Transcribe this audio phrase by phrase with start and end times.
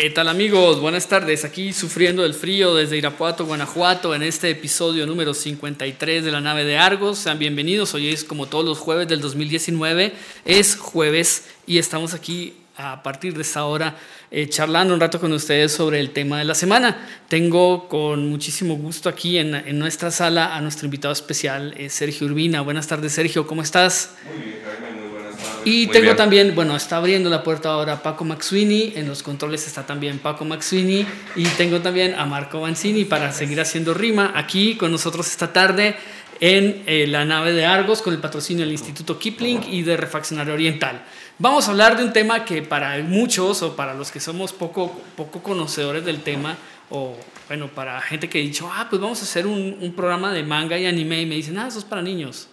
[0.00, 0.80] ¿Qué tal amigos?
[0.80, 1.44] Buenas tardes.
[1.44, 6.64] Aquí sufriendo el frío desde Irapuato, Guanajuato, en este episodio número 53 de la nave
[6.64, 7.18] de Argos.
[7.18, 7.92] Sean bienvenidos.
[7.92, 10.14] Hoy es como todos los jueves del 2019.
[10.46, 13.94] Es jueves y estamos aquí a partir de esta hora
[14.30, 17.06] eh, charlando un rato con ustedes sobre el tema de la semana.
[17.28, 22.62] Tengo con muchísimo gusto aquí en, nuestra sala a nuestro invitado especial, eh, Sergio Urbina.
[22.62, 23.46] Buenas tardes, Sergio.
[23.46, 24.14] ¿Cómo estás?
[24.24, 24.98] Muy bien, Jaime.
[24.98, 25.49] Muy buenas tardes.
[25.64, 26.16] Y Muy tengo bien.
[26.16, 30.44] también, bueno, está abriendo la puerta ahora Paco Maxwini, en los controles está también Paco
[30.44, 35.52] Maxwini y tengo también a Marco Banzini para seguir haciendo rima aquí con nosotros esta
[35.52, 35.96] tarde
[36.40, 40.54] en eh, la nave de Argos con el patrocinio del Instituto Kipling y de Refaccionario
[40.54, 41.02] Oriental.
[41.38, 45.00] Vamos a hablar de un tema que para muchos o para los que somos poco,
[45.16, 46.56] poco conocedores del tema
[46.88, 47.16] o
[47.48, 50.42] bueno, para gente que ha dicho, ah, pues vamos a hacer un, un programa de
[50.42, 52.48] manga y anime y me dicen, ah, eso es para niños.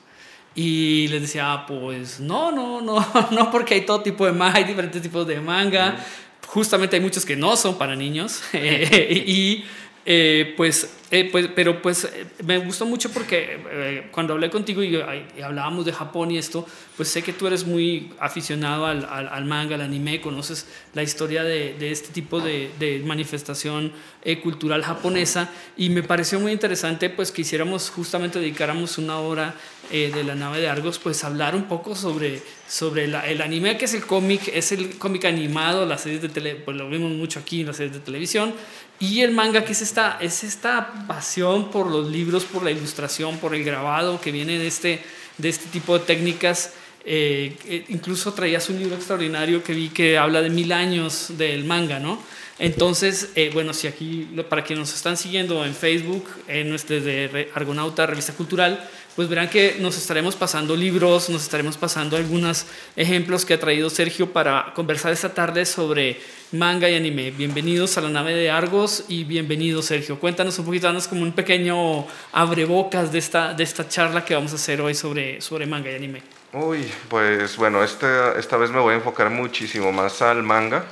[0.57, 4.57] Y les decía, ah, pues no, no, no, no, porque hay todo tipo de manga,
[4.57, 6.03] hay diferentes tipos de manga.
[6.47, 8.41] Justamente hay muchos que no son para niños.
[8.53, 9.63] y
[10.09, 14.81] eh, pues, eh, pues, pero pues eh, me gustó mucho porque eh, cuando hablé contigo
[14.81, 19.05] y, y hablábamos de Japón y esto, pues sé que tú eres muy aficionado al,
[19.05, 23.91] al, al manga, al anime, conoces la historia de, de este tipo de, de manifestación
[24.23, 29.55] eh, cultural japonesa y me pareció muy interesante pues que hiciéramos justamente dedicáramos una hora
[29.91, 33.77] eh, de la nave de Argos pues hablar un poco sobre, sobre la- el anime
[33.77, 37.11] que es el cómic, es el cómic animado, las series de tele, pues lo vemos
[37.11, 38.53] mucho aquí en las series de televisión
[38.99, 43.37] y el manga que es esta, es esta pasión por los libros, por la ilustración,
[43.37, 45.01] por el grabado que viene de este,
[45.37, 46.73] de este tipo de técnicas.
[47.09, 51.63] Eh, eh, incluso traías un libro extraordinario que vi que habla de mil años del
[51.63, 52.21] manga, ¿no?
[52.59, 57.27] Entonces, eh, bueno, si aquí, para quienes nos están siguiendo en Facebook, en nuestro de
[57.29, 62.67] Re- Argonauta, Revista Cultural, pues verán que nos estaremos pasando libros, nos estaremos pasando algunos
[62.95, 67.31] ejemplos que ha traído Sergio para conversar esta tarde sobre manga y anime.
[67.31, 70.19] Bienvenidos a la nave de Argos y bienvenido Sergio.
[70.19, 74.51] Cuéntanos un poquito, danos como un pequeño abrebocas de esta, de esta charla que vamos
[74.51, 76.21] a hacer hoy sobre, sobre manga y anime.
[76.53, 78.05] Uy, pues bueno, este,
[78.37, 80.85] esta vez me voy a enfocar muchísimo más al manga,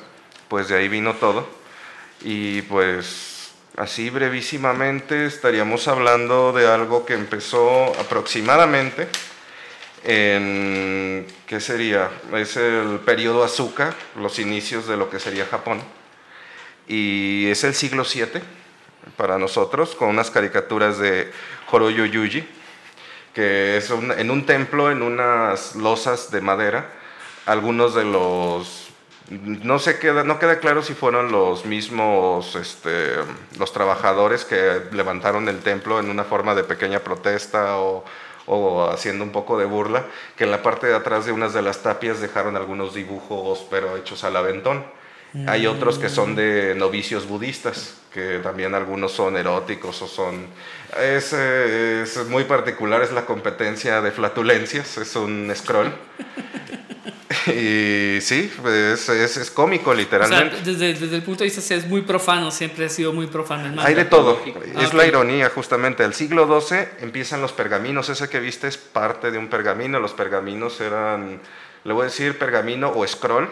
[0.48, 1.48] pues de ahí vino todo.
[2.24, 3.35] Y pues
[3.78, 9.08] así brevísimamente estaríamos hablando de algo que empezó aproximadamente
[10.04, 12.10] en, ¿qué sería?
[12.34, 15.82] Es el periodo Azuka, los inicios de lo que sería Japón.
[16.88, 18.42] Y es el siglo VII
[19.18, 21.32] para nosotros, con unas caricaturas de
[21.72, 22.48] Horoyo Yuji
[23.34, 26.90] que es un- en un templo, en unas losas de madera,
[27.46, 28.85] algunos de los,
[29.30, 33.16] no sé queda, no queda claro si fueron los mismos, este,
[33.58, 38.06] los trabajadores que levantaron el templo en una forma de pequeña protesta o,
[38.46, 40.06] o haciendo un poco de burla,
[40.38, 43.98] que en la parte de atrás de unas de las tapias dejaron algunos dibujos, pero
[43.98, 44.86] hechos al aventón.
[45.48, 50.48] Hay otros que son de novicios budistas, que también algunos son eróticos o son...
[50.98, 55.94] Es, es muy particular, es la competencia de flatulencias, es un scroll.
[57.48, 60.58] y sí, es, es, es cómico O sea, literalmente.
[60.64, 63.74] desde, desde el punto de vista es muy profano, siempre ha sido muy profano el
[63.74, 63.88] manga.
[63.88, 64.94] Hay de todo, Ah, es ok.
[64.94, 66.04] la ironía justamente.
[66.04, 70.14] El siglo XII empiezan los pergaminos, ese que viste es parte de un pergamino, los
[70.14, 71.40] pergaminos eran,
[71.84, 73.48] le voy a decir pergamino o scroll,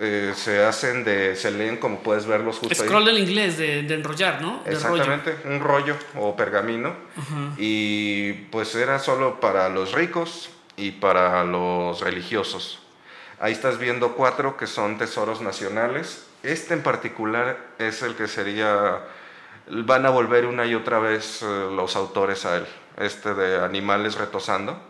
[0.00, 2.88] Eh, se hacen de, se leen como puedes verlos justo ahí.
[2.88, 4.62] Scroll del inglés, de, de enrollar, ¿no?
[4.64, 5.02] De rollo.
[5.02, 6.94] Exactamente, un rollo o pergamino.
[7.56, 12.78] Y pues era solo para los ricos y para los religiosos.
[13.40, 16.26] Ahí estás viendo cuatro que son tesoros nacionales.
[16.42, 19.00] Este en particular es el que sería,
[19.68, 22.66] van a volver una y otra vez eh, los autores a él,
[22.96, 24.80] este de animales retosando.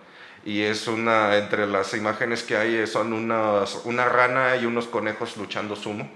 [0.45, 4.87] Y es una, entre las imágenes que hay, eh, son unas, una rana y unos
[4.87, 6.09] conejos luchando sumo.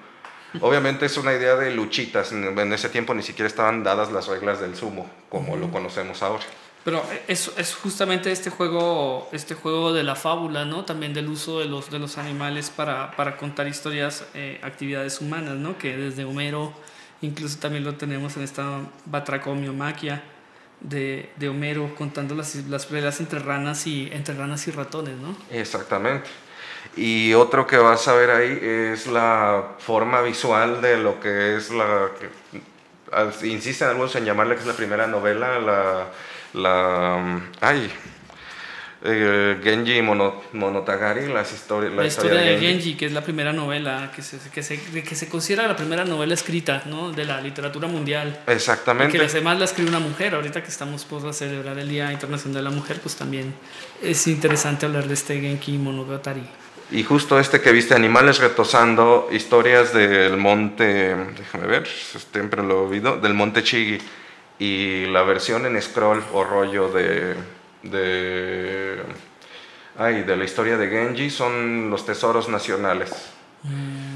[0.60, 2.30] Obviamente es una idea de luchitas.
[2.32, 6.22] En en ese tiempo ni siquiera estaban dadas las reglas del sumo, como lo conocemos
[6.22, 6.44] ahora.
[6.84, 10.84] Pero es, es justamente este juego, este juego de la fábula, ¿no?
[10.84, 15.54] También del uso de los, de los animales para, para contar historias, eh, actividades humanas,
[15.54, 15.78] ¿no?
[15.78, 16.72] Que desde Homero,
[17.20, 20.24] incluso también lo tenemos en esta batracomiomaquia
[20.80, 25.36] de, de Homero contando las, las peleas entre ranas y entre ranas y ratones, ¿no?
[25.50, 26.28] Exactamente.
[26.96, 31.70] Y otro que vas a ver ahí es la forma visual de lo que es
[31.70, 32.10] la...
[33.42, 36.06] insisten algunos en llamarle que es la primera novela, la...
[36.54, 37.90] la ay,
[39.04, 44.12] eh, Genji Mono- Monogatari, las histori- La historia de Genji, que es la primera novela,
[44.14, 47.10] que se, que, se, que se considera la primera novela escrita, ¿no?
[47.10, 48.40] De la literatura mundial.
[48.46, 49.18] Exactamente.
[49.18, 50.36] Que además la escribe una mujer.
[50.36, 53.52] Ahorita que estamos por celebrar el Día Internacional de la Mujer, pues también
[54.00, 56.44] es interesante hablar de este Genki Monogatari.
[56.92, 63.16] Y justo este que viste, Animales retosando, historias del monte, déjame ver, siempre lo oído,
[63.16, 63.98] del monte Chigi.
[64.58, 67.34] Y la versión en scroll o rollo de,
[67.82, 69.02] de,
[69.96, 73.10] ay, de la historia de Genji son los tesoros nacionales.
[73.62, 74.11] Mm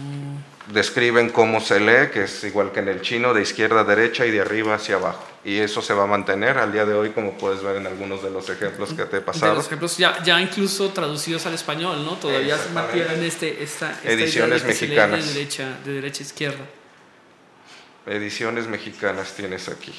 [0.72, 4.26] describen cómo se lee, que es igual que en el chino, de izquierda a derecha
[4.26, 5.24] y de arriba hacia abajo.
[5.44, 8.22] Y eso se va a mantener al día de hoy, como puedes ver en algunos
[8.22, 9.52] de los ejemplos que te he pasado.
[9.52, 12.16] De los ejemplos ya, ya incluso traducidos al español, ¿no?
[12.16, 15.26] Todavía se mantienen este, esta, esta ediciones mexicanas.
[15.26, 16.64] de, derecha, de derecha a izquierda.
[18.06, 19.92] Ediciones mexicanas tienes aquí.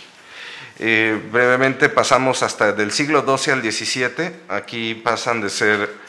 [0.79, 4.31] Eh, brevemente pasamos hasta del siglo XII al XVII.
[4.49, 6.06] Aquí pasan de ser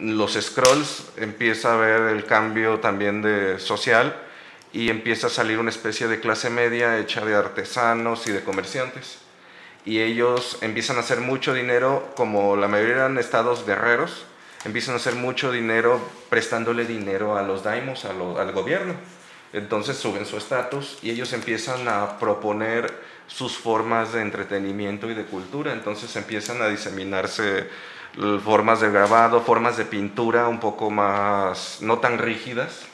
[0.00, 4.16] los scrolls empieza a ver el cambio también de social
[4.72, 9.18] y empieza a salir una especie de clase media hecha de artesanos y de comerciantes.
[9.84, 14.24] Y ellos empiezan a hacer mucho dinero, como la mayoría eran estados guerreros,
[14.64, 18.94] empiezan a hacer mucho dinero prestándole dinero a los daimos, al gobierno.
[19.52, 22.92] Entonces suben su estatus y ellos empiezan a proponer
[23.26, 25.72] sus formas de entretenimiento y de cultura.
[25.72, 27.68] Entonces empiezan a diseminarse
[28.44, 32.86] formas de grabado, formas de pintura un poco más, no tan rígidas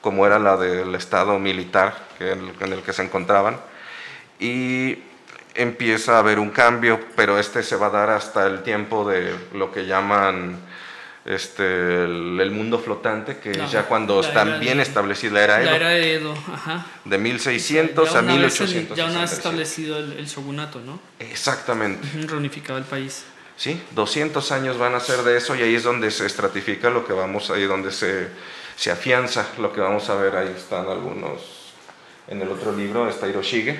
[0.00, 3.56] como era la del estado militar en el que se encontraban.
[4.38, 4.98] Y
[5.54, 9.34] empieza a haber un cambio, pero este se va a dar hasta el tiempo de
[9.52, 10.56] lo que llaman
[11.24, 15.70] este, el, mundo flotante, que ya cuando está bien establecida la era Edo.
[15.70, 16.86] La era de Edo, ajá.
[17.04, 18.96] De 1600 a 1800.
[18.96, 21.00] Ya una vez establecido el, shogunato, ¿no?
[21.18, 22.06] Exactamente.
[22.26, 23.24] reunificado el país.
[23.58, 23.82] ¿Sí?
[23.90, 27.12] 200 años van a ser de eso y ahí es donde se estratifica lo que
[27.12, 28.28] vamos, ahí donde se,
[28.76, 31.74] se afianza lo que vamos a ver, ahí están algunos,
[32.28, 33.78] en el otro libro está Hiroshige,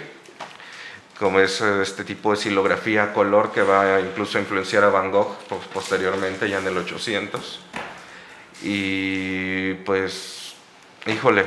[1.19, 5.37] como es eh, este tipo de silografía color que va a influenciar a Van Gogh
[5.73, 7.61] posteriormente, ya en el 800.
[8.63, 10.55] Y pues,
[11.07, 11.45] híjole,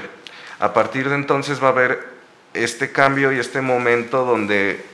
[0.59, 2.07] a partir de entonces va a haber
[2.53, 4.90] este cambio y este momento donde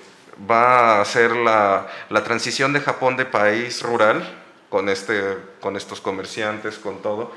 [0.50, 4.24] va a ser la, la, transición de Japón de país rural,
[4.69, 7.31] con, este, con estos comerciantes, con todo.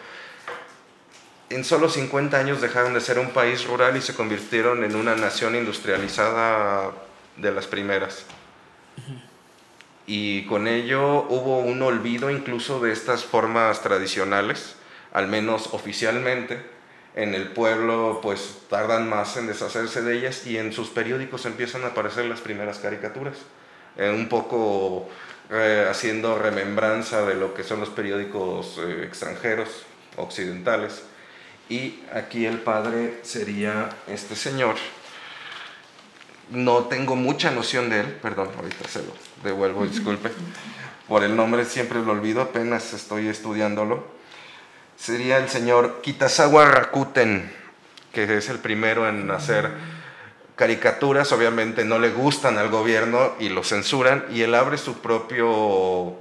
[1.48, 5.16] En solo 50 años dejaron de ser un país rural y se convirtieron en una
[5.16, 6.92] nación industrializada
[7.36, 8.24] de las primeras.
[10.06, 14.76] Y con ello hubo un olvido incluso de estas formas tradicionales,
[15.12, 16.79] al menos oficialmente
[17.14, 21.84] en el pueblo pues tardan más en deshacerse de ellas y en sus periódicos empiezan
[21.84, 23.36] a aparecer las primeras caricaturas,
[23.96, 25.08] eh, un poco
[25.50, 29.84] eh, haciendo remembranza de lo que son los periódicos eh, extranjeros,
[30.16, 31.02] occidentales.
[31.68, 34.76] Y aquí el padre sería este señor.
[36.50, 39.12] No tengo mucha noción de él, perdón, ahorita se lo
[39.44, 40.30] devuelvo, disculpe.
[41.08, 44.19] Por el nombre siempre lo olvido, apenas estoy estudiándolo
[45.00, 47.50] sería el señor Kitazawa Rakuten,
[48.12, 49.70] que es el primero en hacer
[50.56, 56.18] caricaturas, obviamente no le gustan al gobierno y lo censuran, y él abre su propio,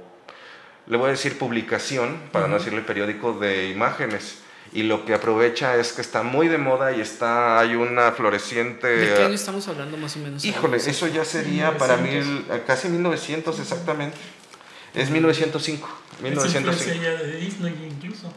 [0.86, 4.38] le voy a decir publicación, para no decirle periódico de imágenes.
[4.72, 8.86] Y lo que aprovecha es que está muy de moda y está, hay una floreciente...
[8.86, 10.44] ¿De qué año estamos hablando más o menos?
[10.44, 14.16] Híjole, eso ya sería para mil, casi 1900 exactamente.
[14.94, 15.88] Es 1905.
[16.22, 16.90] 1905.
[16.92, 18.32] Es ya de Disney incluso.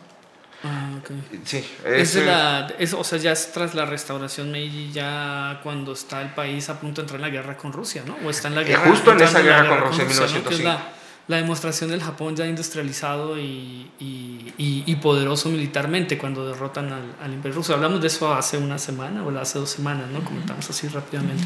[0.64, 1.12] Ah, ok.
[1.44, 6.30] Sí, es, la, o sea, ya es tras la restauración Meiji, ya cuando está el
[6.30, 8.16] país a punto de entrar en la guerra con Rusia, ¿no?
[8.26, 8.90] O está en la guerra.
[8.90, 10.50] justo en esa guerra, con Rusia, en 1905.
[10.50, 16.94] Que es la, demostración del Japón ya industrializado y, y, y, poderoso militarmente cuando derrotan
[16.94, 17.74] al, al, Imperio Ruso.
[17.74, 20.24] Hablamos de eso hace una semana o hace dos semanas, ¿no?
[20.24, 21.44] Comentamos así rápidamente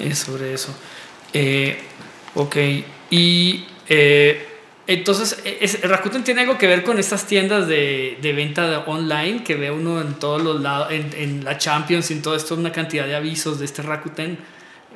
[0.00, 0.74] eh, sobre eso.
[1.32, 1.80] Eh,
[2.34, 2.56] ok,
[3.10, 3.66] y.
[3.88, 4.51] Eh,
[4.86, 9.54] entonces, es, Rakuten tiene algo que ver con estas tiendas de, de venta online que
[9.54, 12.72] ve uno en todos los lados, en, en, la Champions y en todo esto, una
[12.72, 14.38] cantidad de avisos de este Rakuten.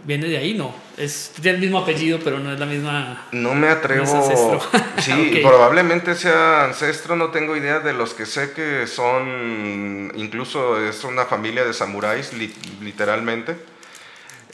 [0.04, 0.54] ¿Viene de ahí?
[0.54, 0.74] No.
[0.96, 3.26] Es, tiene el mismo apellido, pero no es la misma.
[3.32, 4.04] No me atrevo.
[4.98, 10.12] sí, probablemente sea ancestro, no tengo idea de los que sé que son.
[10.16, 12.32] Incluso es una familia de samuráis,
[12.82, 13.56] literalmente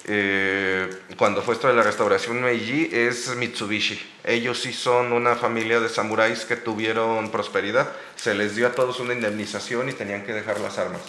[0.05, 4.01] eh, cuando fue esto de la restauración Meiji es Mitsubishi.
[4.25, 7.89] Ellos sí son una familia de samuráis que tuvieron prosperidad.
[8.17, 11.03] Se les dio a todos una indemnización y tenían que dejar las armas.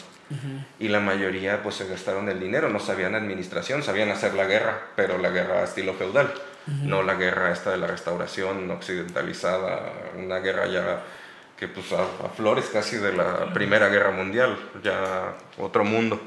[0.79, 4.81] Y la mayoría pues se gastaron el dinero, no sabían administración, sabían hacer la guerra,
[4.95, 6.33] pero la guerra a estilo feudal,
[6.65, 11.03] no la guerra esta de la restauración occidentalizada, una guerra ya
[11.59, 16.19] que pues a flores casi de la Primera Guerra Mundial, ya otro mundo,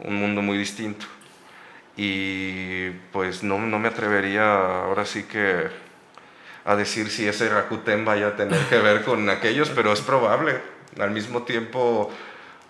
[0.00, 1.06] un mundo muy distinto
[2.02, 5.66] y pues no, no, me atrevería ahora sí que
[6.64, 10.62] a decir si ese Rakuten vaya a tener que ver con aquellos, pero es probable.
[10.98, 12.10] Al mismo tiempo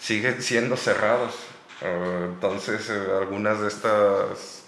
[0.00, 1.36] siguen siendo cerrados.
[1.80, 4.64] Ah, entonces, eh, algunas de estas,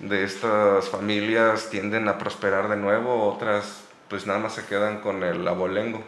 [0.00, 5.22] de estas familias tienden a prosperar de nuevo, otras pues nada más se quedan con
[5.22, 6.04] el abolengo.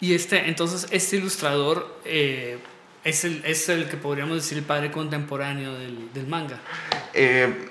[0.00, 2.58] Y este, entonces, este ilustrador eh,
[3.04, 6.58] es, el, es el que podríamos decir el padre contemporáneo del, del manga.
[7.14, 7.70] Eh,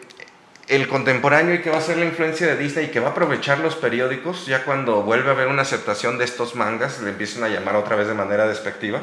[0.67, 3.11] el contemporáneo y que va a ser la influencia de Disney y que va a
[3.11, 7.43] aprovechar los periódicos, ya cuando vuelve a haber una aceptación de estos mangas, le empiezan
[7.43, 9.01] a llamar otra vez de manera despectiva.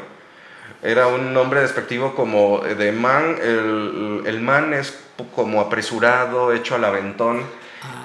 [0.81, 4.97] Era un nombre despectivo como de man, el, el man es
[5.35, 7.43] como apresurado, hecho al aventón,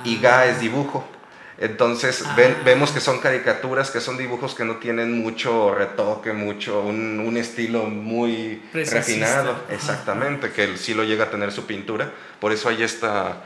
[0.04, 1.08] y ga es dibujo.
[1.58, 2.36] Entonces ah.
[2.64, 7.36] vemos que son caricaturas, que son dibujos que no tienen mucho retoque, mucho, un, un
[7.36, 12.10] estilo muy refinado, exactamente, que él sí lo llega a tener su pintura.
[12.40, 13.44] Por eso hay esta,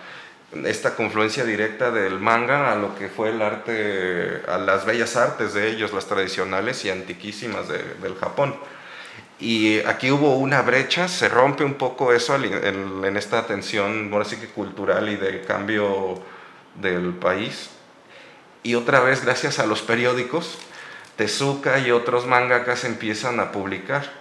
[0.65, 5.53] esta confluencia directa del manga a lo que fue el arte, a las bellas artes
[5.53, 8.57] de ellos, las tradicionales y antiquísimas del Japón.
[9.39, 14.25] Y aquí hubo una brecha, se rompe un poco eso en, en esta tensión, ahora
[14.25, 16.21] sí que cultural y de cambio
[16.75, 17.71] del país
[18.63, 20.59] y otra vez, gracias a los periódicos,
[21.17, 24.19] Tezuka y otros mangakas empiezan a publicar.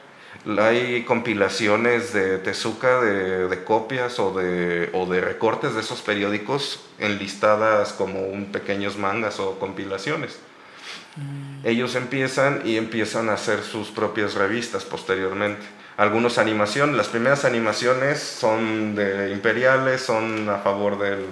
[0.59, 7.93] Hay compilaciones de Tezuka de, copias o de, o de, recortes de esos periódicos enlistadas
[7.93, 10.39] como un pequeños mangas o compilaciones.
[11.17, 11.67] Mm.
[11.67, 15.65] Ellos empiezan y empiezan a hacer sus propias revistas posteriormente.
[15.97, 21.25] Algunos animación, las primeras animaciones son de imperiales, son a favor de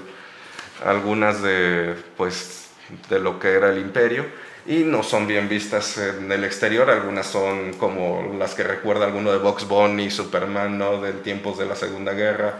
[0.83, 2.64] algunas de pues
[3.09, 4.25] de lo que era el imperio
[4.65, 9.31] y no son bien vistas en el exterior, algunas son como las que recuerda alguno
[9.31, 11.01] de Box Bunny, Superman, ¿no?
[11.01, 12.59] de tiempos de la Segunda Guerra,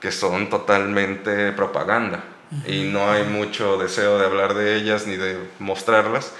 [0.00, 2.24] que son totalmente propaganda
[2.66, 6.32] y no hay mucho deseo de hablar de ellas ni de mostrarlas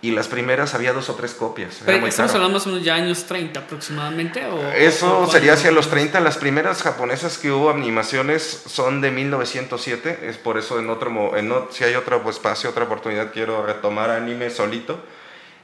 [0.00, 1.80] y las primeras había dos o tres copias.
[1.84, 4.46] Pero estamos hablando de unos ya años 30 aproximadamente.
[4.46, 6.20] ¿o, Eso sería hacia los 30.
[6.20, 10.20] Las primeras japonesas que hubo animaciones son de 1907.
[10.22, 14.50] Es por eso en otro, en, si hay otro espacio, otra oportunidad, quiero retomar anime
[14.50, 15.02] solito.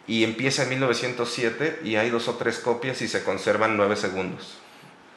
[0.06, 4.58] Y empieza en 1907 y hay dos o tres copias y se conservan nueve segundos.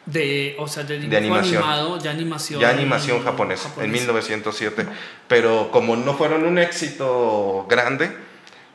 [0.05, 1.63] De, o sea, de, de animación.
[1.63, 2.61] Animado, ya animación.
[2.61, 4.85] Ya animación japonesa, en 1907.
[5.27, 8.26] Pero como no fueron un éxito grande,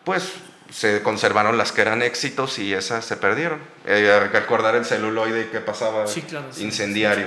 [0.04, 0.32] pues
[0.73, 3.61] se conservaron las que eran éxitos y esas se perdieron.
[3.87, 6.04] Eh, recordar el celuloide que pasaba
[6.59, 7.26] incendiario.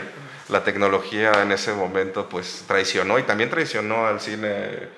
[0.50, 4.89] la tecnología en ese momento pues traicionó y también traicionó al cine,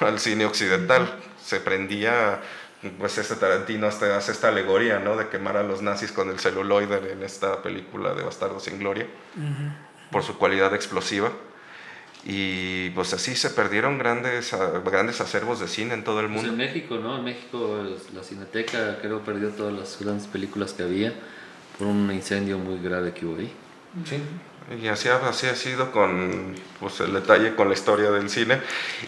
[0.00, 1.10] al cine occidental.
[1.42, 2.40] Se prendía,
[2.98, 5.16] pues este Tarantino hasta hace esta alegoría, ¿no?
[5.16, 9.06] De quemar a los nazis con el celuloide en esta película de Bastardo sin Gloria,
[10.10, 11.30] por su cualidad explosiva.
[12.28, 14.52] Y pues así se perdieron grandes,
[14.84, 16.50] grandes acervos de cine en todo el pues mundo.
[16.50, 17.18] en México, ¿no?
[17.18, 21.12] En México la Cineteca creo perdió todas las grandes películas que había
[21.78, 23.52] por un incendio muy grave que hubo ahí.
[24.04, 24.20] Sí,
[24.82, 28.60] y así ha, así ha sido con pues, el detalle con la historia del cine.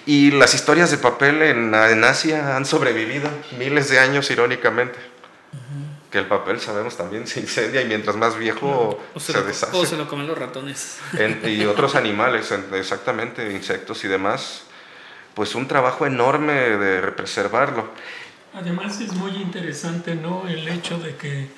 [0.07, 5.18] Y las historias de papel en, en Asia han sobrevivido miles de años, irónicamente
[6.11, 9.77] que el papel sabemos también se incendia y mientras más viejo se, deshace.
[9.77, 10.99] O se lo comen los ratones.
[11.45, 14.63] y otros animales, exactamente, insectos y demás.
[15.35, 17.89] Pues un trabajo enorme de preservarlo.
[18.55, 20.49] Además es muy interesante, ¿no?
[20.49, 21.49] El hecho de que,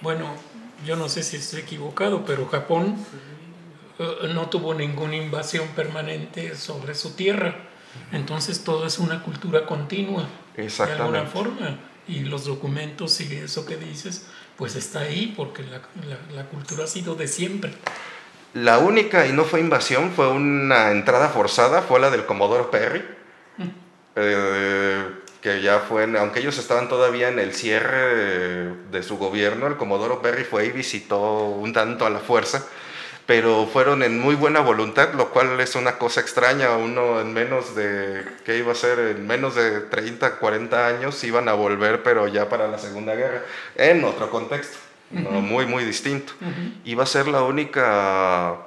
[0.00, 0.36] bueno,
[0.84, 2.96] yo no sé si estoy equivocado, pero Japón
[3.98, 7.56] eh, no tuvo ninguna invasión permanente sobre su tierra.
[8.12, 10.28] Entonces todo es una cultura continua.
[10.56, 11.12] Exactamente.
[11.12, 15.80] De alguna forma y los documentos y eso que dices, pues está ahí porque la,
[16.34, 17.72] la, cultura ha sido de siempre.
[18.54, 23.04] La única, y no fue invasión, fue una entrada forzada, fue la del Comodoro Perry,
[23.58, 23.68] mm.
[24.16, 25.04] eh,
[25.42, 29.76] que ya fue, aunque ellos estaban todavía en el cierre de, de su gobierno, el
[29.76, 32.66] Comodoro Perry fue y visitó un tanto a la fuerza
[33.26, 36.76] pero fueron en muy buena voluntad, lo cual es una cosa extraña.
[36.76, 39.00] Uno en menos de, ¿qué iba a ser?
[39.00, 43.42] En menos de 30, 40 años iban a volver, pero ya para la Segunda Guerra,
[43.74, 44.78] en otro contexto,
[45.10, 46.34] muy, muy distinto.
[46.84, 48.58] Iba a ser la única,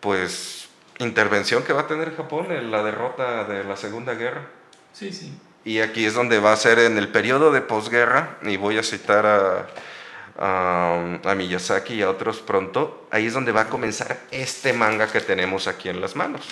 [0.00, 0.68] pues,
[0.98, 4.42] intervención que va a tener Japón en la derrota de la Segunda Guerra.
[4.92, 5.32] Sí, sí.
[5.64, 8.82] Y aquí es donde va a ser en el periodo de posguerra, y voy a
[8.82, 9.66] citar a
[10.38, 15.20] a Miyazaki y a otros pronto, ahí es donde va a comenzar este manga que
[15.20, 16.42] tenemos aquí en las manos.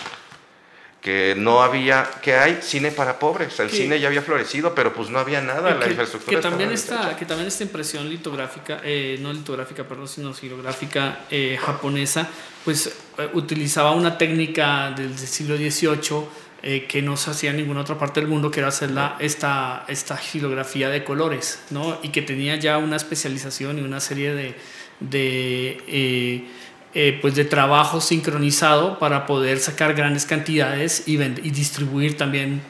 [1.01, 5.09] Que no había, que hay cine para pobres, el cine ya había florecido, pero pues
[5.09, 6.37] no había nada, la infraestructura.
[6.37, 11.59] Que también, esta, que también esta impresión litográfica, eh, no litográfica, perdón, sino girográfica eh,
[11.59, 12.29] japonesa,
[12.67, 17.81] pues eh, utilizaba una técnica del siglo XVIII eh, que no se hacía en ninguna
[17.81, 21.99] otra parte del mundo, que era hacer esta, esta gilografía de colores, ¿no?
[22.03, 24.55] Y que tenía ya una especialización y una serie de,
[25.01, 26.45] de eh,
[26.93, 32.61] eh, pues de trabajo sincronizado para poder sacar grandes cantidades y, y distribuir también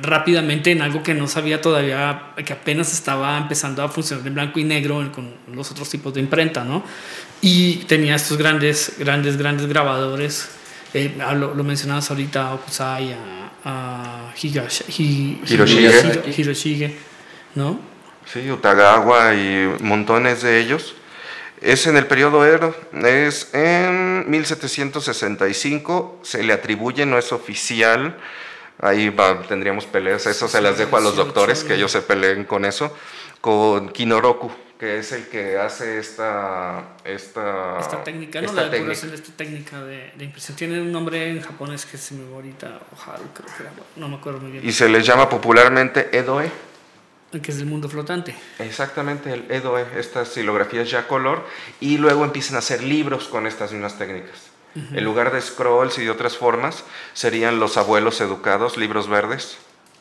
[0.00, 4.58] rápidamente en algo que no sabía todavía, que apenas estaba empezando a funcionar en blanco
[4.58, 6.82] y negro con los otros tipos de imprenta, ¿no?
[7.42, 10.57] Y tenía estos grandes, grandes, grandes grabadores.
[10.94, 14.32] Eh, lo, lo, mencionabas ahorita a Okusai, a, a
[16.36, 16.96] Hiroshige,
[17.54, 17.78] ¿no?
[18.24, 20.94] Sí, Utagawa y montones de ellos.
[21.60, 28.16] Es en el periodo Edo, es en 1765, se le atribuye, no es oficial,
[28.80, 29.12] ahí
[29.48, 32.96] tendríamos peleas, eso se las dejo a los doctores, que ellos se peleen con eso,
[33.40, 36.96] con Kinoroku, que es el que hace esta...
[37.04, 38.52] Esta, esta técnica, ¿no?
[38.52, 39.06] la técnica.
[39.06, 40.56] de esta técnica de, impresión.
[40.56, 44.16] Tiene un nombre en japonés que se me ahorita, Oharu creo que era, no me
[44.16, 44.66] acuerdo muy bien.
[44.66, 46.50] Y se les llama popularmente Edoe
[47.30, 48.34] que es el mundo flotante.
[48.58, 51.44] Exactamente, el EDOE, estas silografías ya color,
[51.78, 54.48] y luego empiezan a hacer libros con estas mismas técnicas.
[54.74, 59.58] En lugar de scrolls y de otras formas, serían los abuelos educados, libros verdes,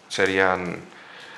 [0.07, 0.77] serían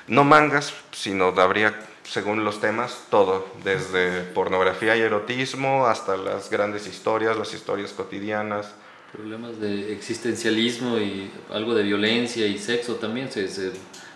[0.07, 6.87] no mangas, sino habría, según los temas, todo, desde pornografía y erotismo hasta las grandes
[6.87, 8.73] historias, las historias cotidianas.
[9.11, 13.71] Problemas de existencialismo y algo de violencia y sexo también se, se,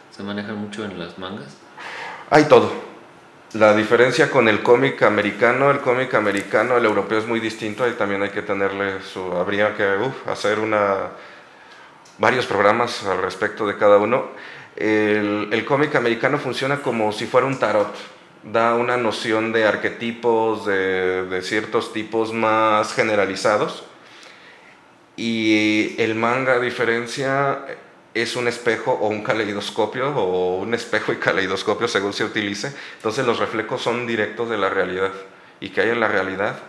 [0.09, 1.55] se manejan mucho en las mangas.
[2.31, 2.71] Hay todo.
[3.53, 7.91] La diferencia con el cómic americano, el cómic americano, el europeo es muy distinto y
[7.91, 9.21] también hay que tenerle su...
[9.33, 11.11] Habría que hacer una,
[12.17, 14.31] varios programas al respecto de cada uno.
[14.75, 17.93] El, el cómic americano funciona como si fuera un tarot.
[18.43, 23.85] Da una noción de arquetipos, de, de ciertos tipos más generalizados.
[25.15, 27.65] Y el manga, a diferencia,
[28.13, 32.73] es un espejo o un caleidoscopio o un espejo y caleidoscopio según se utilice.
[32.97, 35.11] Entonces los reflejos son directos de la realidad.
[35.59, 36.59] ¿Y que hay en la realidad?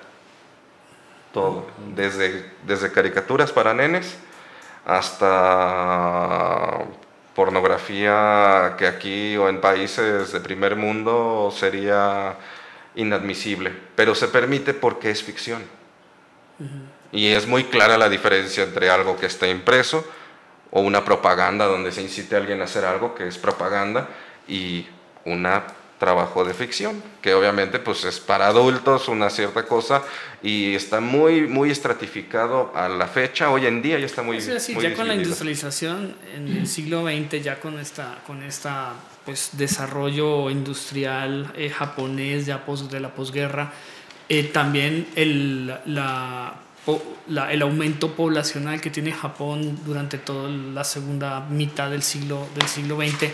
[1.33, 1.67] Todo.
[1.95, 4.17] Desde, desde caricaturas para nenes
[4.87, 6.85] hasta
[7.35, 12.37] pornografía que aquí o en países de primer mundo sería
[12.95, 13.73] inadmisible.
[13.97, 15.63] Pero se permite porque es ficción.
[17.13, 20.05] Y es muy clara la diferencia entre algo que está impreso
[20.71, 24.09] o una propaganda donde se incite a alguien a hacer algo que es propaganda
[24.49, 24.87] y
[25.25, 25.47] un
[25.99, 30.03] trabajo de ficción, que obviamente pues es para adultos una cierta cosa
[30.43, 34.77] y está muy muy estratificado a la fecha, hoy en día ya está muy, sí,
[34.81, 38.93] ya con la industrialización en el siglo XX, ya con esta con esta
[39.25, 43.73] pues desarrollo industrial eh, japonés ya pos, de la posguerra,
[44.29, 46.55] eh, también el, la
[47.51, 52.97] el aumento poblacional que tiene Japón durante toda la segunda mitad del siglo, del siglo
[52.97, 53.33] XX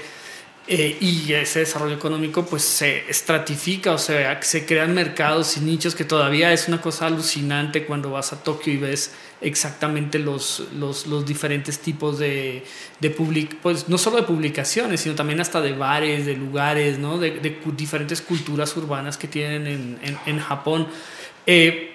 [0.67, 5.95] eh, y ese desarrollo económico pues se estratifica, o sea, se crean mercados y nichos
[5.95, 11.27] que todavía es una cosa alucinante cuando vas a Tokio y ves exactamente los, los,
[11.27, 12.63] diferentes tipos de,
[13.01, 17.19] de public, pues no solo de publicaciones, sino también hasta de bares, de lugares, ¿no?
[17.19, 20.89] de, diferentes culturas urbanas que tienen en, en, en Japón.
[21.47, 21.87] Eh,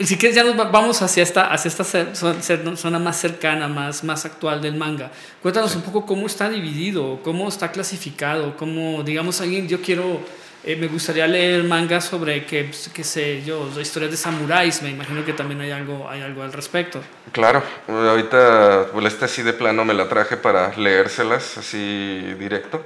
[0.00, 4.60] si quieres ya nos vamos hacia esta, hacia esta zona más cercana, más, más actual
[4.60, 5.10] del manga.
[5.42, 10.20] Cuéntanos un poco cómo está dividido, cómo está clasificado, cómo, digamos, alguien, yo quiero,
[10.64, 15.24] eh, me gustaría leer manga sobre, qué, qué sé yo, historias de samuráis, me imagino
[15.24, 17.00] que también hay algo, hay algo al respecto.
[17.32, 22.84] Claro, ahorita, pues esta así de plano me la traje para leérselas así directo,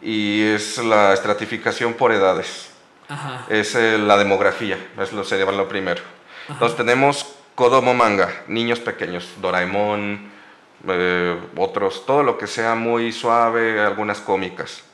[0.00, 2.77] y es la estratificación por edades
[3.48, 6.02] es eh, la demografía, es lo sería lo primero.
[6.48, 10.30] Entonces tenemos Kodomo manga, niños pequeños, Doraemon,
[10.86, 14.84] eh, otros, todo lo que sea muy suave, algunas cómicas.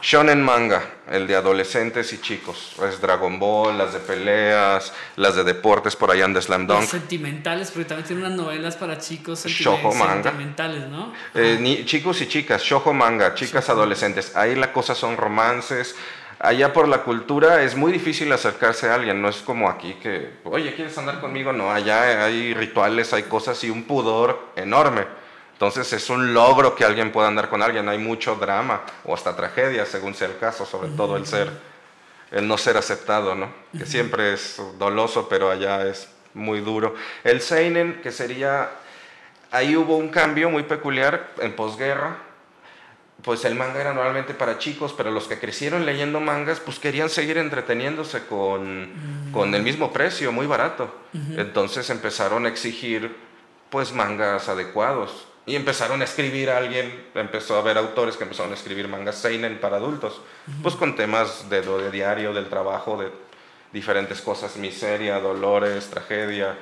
[0.00, 2.76] Shonen manga, el de adolescentes y chicos.
[2.88, 6.84] Es Dragon Ball, las de peleas, las de deportes, por allá de Slam Dunk.
[6.84, 10.22] sentimentales, porque también tiene unas novelas para chicos Shojo manga.
[10.22, 11.12] sentimentales, ¿no?
[11.34, 14.36] Eh, chicos y chicas, shojo manga, chicas adolescentes.
[14.36, 15.96] Ahí la cosa son romances,
[16.38, 20.38] allá por la cultura es muy difícil acercarse a alguien, no es como aquí que,
[20.44, 21.52] oye, ¿quieres andar conmigo?
[21.52, 25.06] No, allá hay rituales, hay cosas y un pudor enorme.
[25.52, 29.34] Entonces es un logro que alguien pueda andar con alguien, hay mucho drama o hasta
[29.34, 31.50] tragedia, según sea el caso, sobre todo el ser,
[32.30, 33.48] el no ser aceptado, ¿no?
[33.72, 36.94] Que siempre es doloso, pero allá es muy duro.
[37.24, 38.68] El Seinen, que sería,
[39.50, 42.18] ahí hubo un cambio muy peculiar en posguerra,
[43.26, 47.10] pues el manga era normalmente para chicos, pero los que crecieron leyendo mangas, pues querían
[47.10, 48.88] seguir entreteniéndose con,
[49.32, 50.94] con el mismo precio, muy barato.
[51.36, 53.16] Entonces empezaron a exigir,
[53.68, 55.26] pues, mangas adecuados.
[55.44, 59.58] Y empezaron a escribir, alguien empezó a ver autores que empezaron a escribir mangas seinen
[59.58, 60.20] para adultos,
[60.62, 63.10] pues con temas de diario, del trabajo, de
[63.72, 66.56] diferentes cosas, miseria, dolores, tragedia,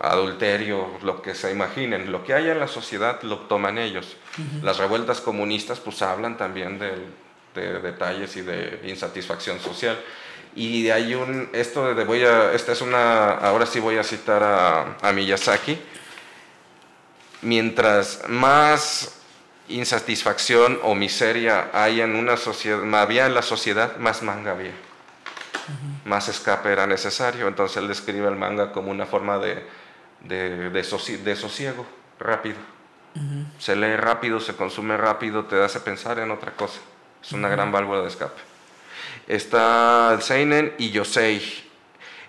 [0.00, 4.16] adulterio, lo que se imaginen, lo que haya en la sociedad lo toman ellos.
[4.62, 6.92] Las revueltas comunistas pues hablan también de,
[7.54, 9.98] de, detalles y de insatisfacción social.
[10.54, 14.42] Y hay un, esto de voy a, esta es una, ahora sí voy a citar
[14.42, 15.78] a, a Miyazaki,
[17.42, 19.14] mientras más
[19.68, 24.87] insatisfacción o miseria hay en una sociedad, había en la sociedad, más manga había.
[26.04, 27.48] Más escape era necesario.
[27.48, 29.64] Entonces él describe el manga como una forma de,
[30.20, 31.86] de, de, sosiego
[32.18, 32.56] rápido.
[33.58, 36.78] Se lee rápido, se consume rápido, te hace pensar en otra cosa.
[37.22, 38.40] Es una gran válvula de escape.
[39.26, 41.42] Está el Seinen y Yosei,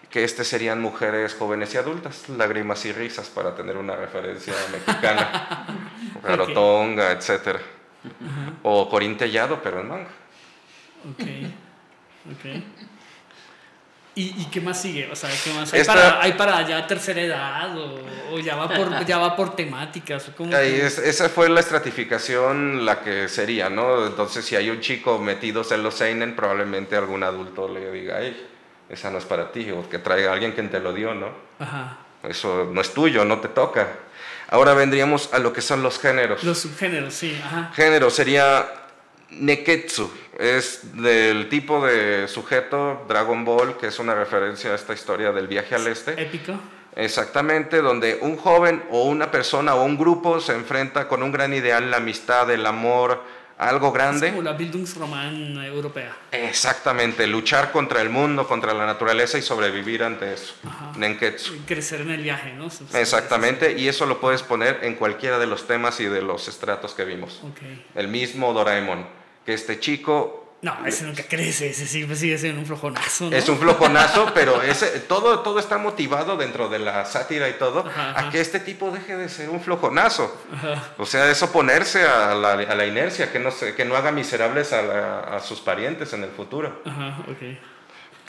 [0.10, 5.68] que este serían mujeres jóvenes y adultas, lágrimas y risas para tener una referencia mexicana,
[6.24, 7.60] Rarotonga, etc.
[8.64, 10.10] O Corintellado, pero en manga.
[11.12, 11.22] Ok,
[12.32, 12.64] ok.
[14.16, 15.10] ¿Y, qué más sigue?
[15.10, 15.74] O sea, ¿qué más?
[15.74, 20.30] ¿Hay, para, ¿hay para, ya tercera edad o, ya, va por, ya va por temáticas?
[21.04, 24.08] esa fue la estratificación, la que sería, ¿no?
[24.08, 28.48] Entonces, si hay un chico metido en los Seinen, probablemente algún adulto le diga, ay,
[28.90, 31.30] esa no es para ti, o que traiga a alguien que te lo dio, ¿no?
[31.60, 32.00] Ajá.
[32.24, 33.88] Eso no es tuyo, no te toca.
[34.50, 36.44] Ahora vendríamos a lo que son los géneros.
[36.44, 37.40] Los subgéneros, sí.
[37.42, 37.72] Ajá.
[37.74, 38.68] Género sería
[39.30, 45.34] Neketsu es del tipo de sujeto Dragon Ball, que es una referencia a esta historia
[45.34, 46.20] del viaje al este.
[46.20, 46.54] Épico.
[46.96, 51.54] Exactamente, donde un joven o una persona o un grupo se enfrenta con un gran
[51.54, 53.22] ideal, la amistad, el amor,
[53.58, 54.28] algo grande.
[54.28, 56.16] Es como la Bildungsroman europea.
[56.32, 60.54] Exactamente, luchar contra el mundo, contra la naturaleza y sobrevivir ante eso.
[60.96, 61.66] Nenketsu.
[61.68, 62.70] Crecer en el viaje, ¿no?
[62.94, 66.94] Exactamente, y eso lo puedes poner en cualquiera de los temas y de los estratos
[66.94, 67.42] que vimos.
[67.94, 70.46] El mismo Doraemon este chico...
[70.62, 73.32] No, ese nunca crece, ese sigue siendo un flojonazo.
[73.32, 77.86] Es un flojonazo, pero ese, todo, todo está motivado dentro de la sátira y todo
[77.96, 80.36] a que este tipo deje de ser un flojonazo.
[80.98, 84.12] O sea, es oponerse a la, a la inercia, que no, se, que no haga
[84.12, 86.82] miserables a, a, sus parientes en el futuro.
[86.86, 87.58] Ajá, okay.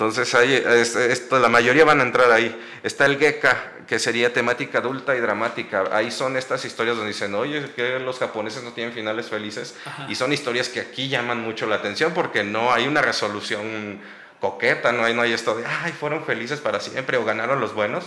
[0.01, 2.59] Entonces, ahí, esto, la mayoría van a entrar ahí.
[2.83, 5.91] Está el Geka, que sería temática adulta y dramática.
[5.93, 9.75] Ahí son estas historias donde dicen, oye, que los japoneses no tienen finales felices.
[10.09, 14.01] Y son historias que aquí llaman mucho la atención porque no hay una resolución
[14.41, 17.75] coqueta, no hay, no hay esto de, ay, fueron felices para siempre o ganaron los
[17.75, 18.07] buenos.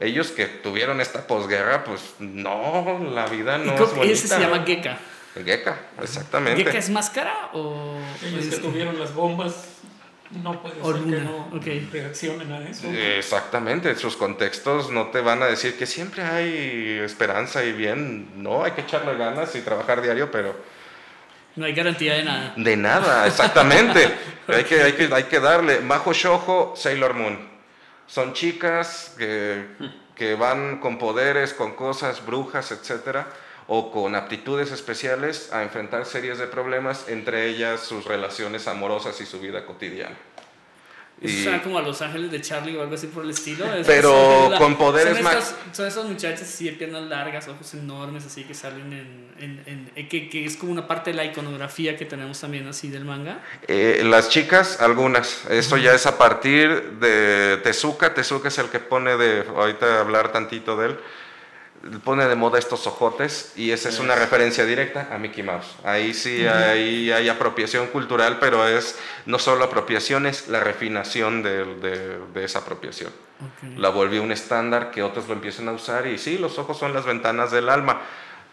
[0.00, 4.04] Ellos que tuvieron esta posguerra, pues no, la vida no es bonita.
[4.04, 4.98] Ese se llama Geka.
[5.34, 6.62] Geka, exactamente.
[6.62, 7.96] ¿Geka es máscara o...?
[8.22, 9.73] Ellos que tuvieron las bombas
[10.42, 11.48] no puede ser que no
[11.92, 12.88] reaccionen a eso.
[12.90, 18.42] Exactamente, sus contextos no te van a decir que siempre hay esperanza y bien.
[18.42, 20.56] No, hay que echarle ganas y trabajar diario, pero...
[21.56, 22.54] No hay garantía de nada.
[22.56, 24.12] De nada, exactamente.
[24.48, 25.80] hay, que, hay, que, hay que darle.
[25.80, 27.38] Majo Shoujo, Sailor Moon.
[28.06, 29.66] Son chicas que,
[30.14, 33.26] que van con poderes, con cosas, brujas, etcétera
[33.66, 39.26] o con aptitudes especiales a enfrentar series de problemas, entre ellas sus relaciones amorosas y
[39.26, 40.16] su vida cotidiana.
[41.20, 43.64] Eso suena como a Los Ángeles de Charlie o algo así por el estilo.
[43.86, 45.54] pero con poderes más.
[45.72, 48.92] Son esos muchachos así de piernas largas, ojos enormes, así que salen
[49.38, 49.90] en.
[49.94, 53.04] en, que, que, es como una parte de la iconografía que tenemos también así del
[53.04, 53.42] manga.
[53.68, 55.46] Eh, las chicas, algunas.
[55.48, 58.12] Eso ya es a partir de Tezuka.
[58.12, 59.44] Tezuka es el que pone de.
[59.48, 60.98] Ahorita hablar tantito de él
[62.04, 65.76] pone de moda estos ojotes y esa es una referencia directa a Mickey Mouse.
[65.84, 71.64] Ahí sí hay, hay, apropiación cultural, pero es no solo apropiación, es la refinación de,
[72.32, 73.12] de, esa apropiación.
[73.76, 76.94] La volvió un estándar que otros lo empiezan a usar y sí, los ojos son
[76.94, 78.00] las ventanas del alma.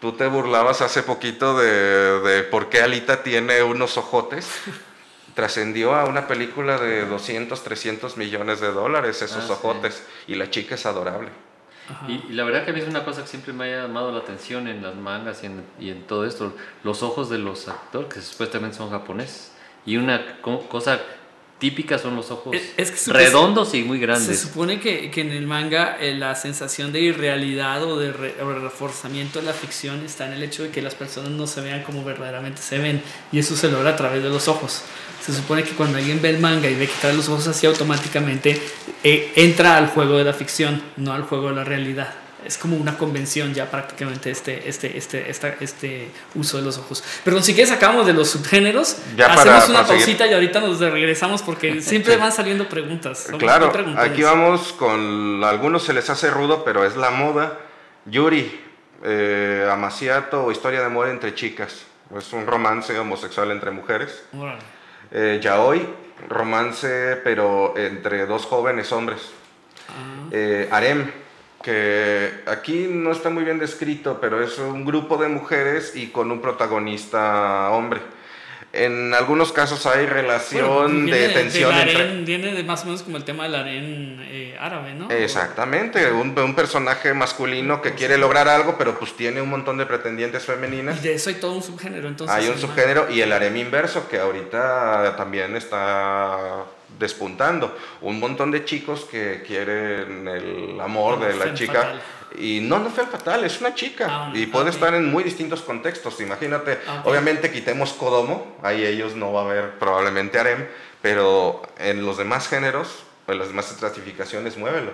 [0.00, 4.48] Tú te burlabas hace poquito de, de por qué Alita tiene unos ojotes.
[5.34, 10.50] Trascendió a una película de 200, 300 millones de dólares esos ah, ojotes y la
[10.50, 11.30] chica es adorable.
[12.08, 14.18] Y, la verdad que a mí es una cosa que siempre me ha llamado la
[14.18, 16.52] atención en las mangas y en, y en todo esto,
[16.84, 19.52] los ojos de los actores, que supuestamente son japoneses.
[19.84, 21.00] Y una cosa
[21.62, 22.56] típica son los ojos
[23.06, 24.26] redondos y muy grandes.
[24.26, 29.38] Se supone que, que en el manga eh, la sensación de irrealidad o de reforzamiento
[29.38, 32.02] de la ficción está en el hecho de que las personas no se vean como
[32.02, 33.00] verdaderamente se ven.
[33.30, 34.82] Y eso se logra a través de los ojos
[35.24, 37.64] se supone que cuando alguien ve el manga y ve que trae los ojos así
[37.64, 38.60] automáticamente,
[39.04, 42.12] eh, entra al juego de la ficción, no al juego de la realidad.
[42.44, 47.02] Es como una convención ya prácticamente este, este, este, este, este uso de los ojos.
[47.24, 51.80] Pero si quieres acabamos de los subgéneros, hacemos una pausita y ahorita nos regresamos porque
[51.82, 53.28] siempre van saliendo preguntas.
[53.38, 57.58] Claro, aquí vamos con algunos se les hace rudo, pero es la moda.
[58.06, 58.60] Yuri,
[59.04, 61.82] eh, Amaciato o Historia de amor entre chicas.
[62.16, 64.24] Es un romance homosexual entre mujeres.
[65.10, 65.86] Eh, Yaoi,
[66.28, 69.20] romance pero entre dos jóvenes hombres.
[69.88, 71.10] Ah, Eh, Harem,
[71.62, 76.30] que aquí no está muy bien descrito, pero es un grupo de mujeres y con
[76.30, 78.00] un protagonista hombre.
[78.74, 80.66] En algunos casos hay relación
[81.04, 82.24] Bueno, de tensión del entre...
[82.24, 85.10] Viene de más o menos como el tema del harén eh, árabe, ¿no?
[85.10, 89.84] Exactamente, un, un personaje masculino que quiere lograr algo, pero pues tiene un montón de
[89.84, 91.02] pretendientes Y femeninas.
[91.02, 92.34] de eso hay todo un subgénero, entonces.
[92.34, 96.64] Hay un subgénero y el harem inverso que ahorita también está
[96.98, 97.76] despuntando.
[98.00, 101.72] Un montón de chicos que quieren el amor de la chica.
[101.72, 102.02] fatal.
[102.38, 104.06] Y no, no fue fatal, es una chica.
[104.08, 106.18] Ah, y puede estar en muy distintos contextos.
[106.20, 110.66] Imagínate, obviamente quitemos Kodomo, ahí ellos no va a haber probablemente harem,
[111.02, 114.92] pero en los demás géneros, en las demás estratificaciones, muévelo.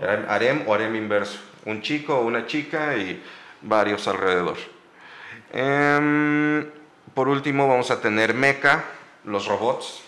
[0.00, 1.38] Harem- Harem o harem inverso.
[1.66, 3.22] Un chico o una chica y
[3.60, 4.56] varios alrededor.
[5.52, 6.66] Em,
[7.14, 8.84] por último vamos a tener Mecha,
[9.24, 10.00] los robots.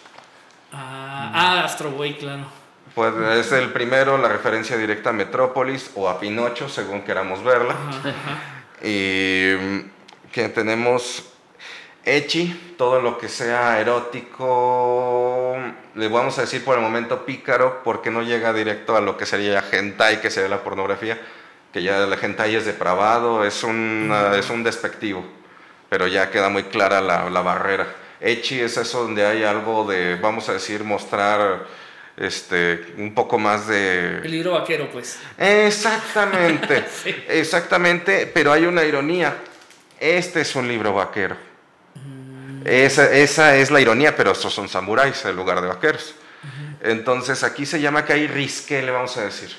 [0.72, 2.44] Ah, ah, Astro Boy, claro.
[2.94, 3.14] Pues
[3.46, 7.74] es el primero, la referencia directa a Metrópolis o a Pinocho, según queramos verla.
[7.74, 8.86] Ajá, ajá.
[8.86, 9.80] Y mm,
[10.32, 11.24] que tenemos
[12.04, 15.56] Echi, todo lo que sea erótico,
[15.94, 19.26] le vamos a decir por el momento pícaro, porque no llega directo a lo que
[19.26, 21.20] sería hentai, que sería la pornografía,
[21.72, 25.24] que ya la hentai es depravado, es, una- es un despectivo,
[25.88, 27.86] pero ya queda muy clara la, la barrera.
[28.20, 31.66] Echi es eso donde hay algo de, vamos a decir, mostrar
[32.16, 34.18] este, un poco más de...
[34.24, 35.18] El libro vaquero, pues.
[35.36, 37.14] Exactamente, Sí.
[37.28, 39.36] exactamente, pero hay una ironía.
[40.00, 41.36] Este es un libro vaquero.
[42.64, 46.14] Esa, esa es la ironía, pero estos son samuráis en lugar de vaqueros.
[46.82, 49.54] Entonces aquí se llama que hay risque, le vamos a decir.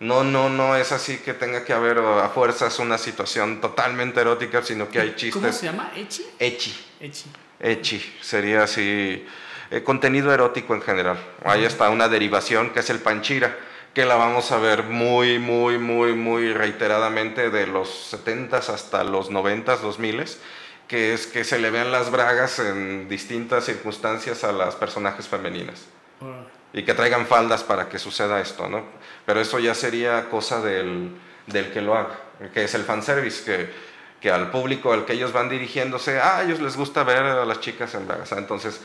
[0.00, 4.62] No, no, no es así que tenga que haber a fuerzas una situación totalmente erótica,
[4.62, 5.34] sino que hay chistes.
[5.34, 5.92] ¿Cómo se llama?
[5.94, 6.26] ¿Echi?
[6.38, 6.86] Echi.
[7.00, 7.24] Echi.
[7.60, 9.26] Echi, sería así,
[9.70, 11.18] eh, contenido erótico en general.
[11.44, 13.56] Ahí está una derivación que es el panchira,
[13.94, 19.30] que la vamos a ver muy, muy, muy, muy reiteradamente de los 70s hasta los
[19.30, 20.36] 90s, 2000s,
[20.88, 25.86] que es que se le vean las bragas en distintas circunstancias a las personajes femeninas
[26.72, 28.84] y que traigan faldas para que suceda esto, ¿no?
[29.26, 31.10] Pero eso ya sería cosa del,
[31.46, 32.18] del que lo haga,
[32.52, 33.70] que es el fanservice, que,
[34.20, 37.44] que al público al que ellos van dirigiéndose, ah, a ellos les gusta ver a
[37.44, 38.80] las chicas en ah, entonces,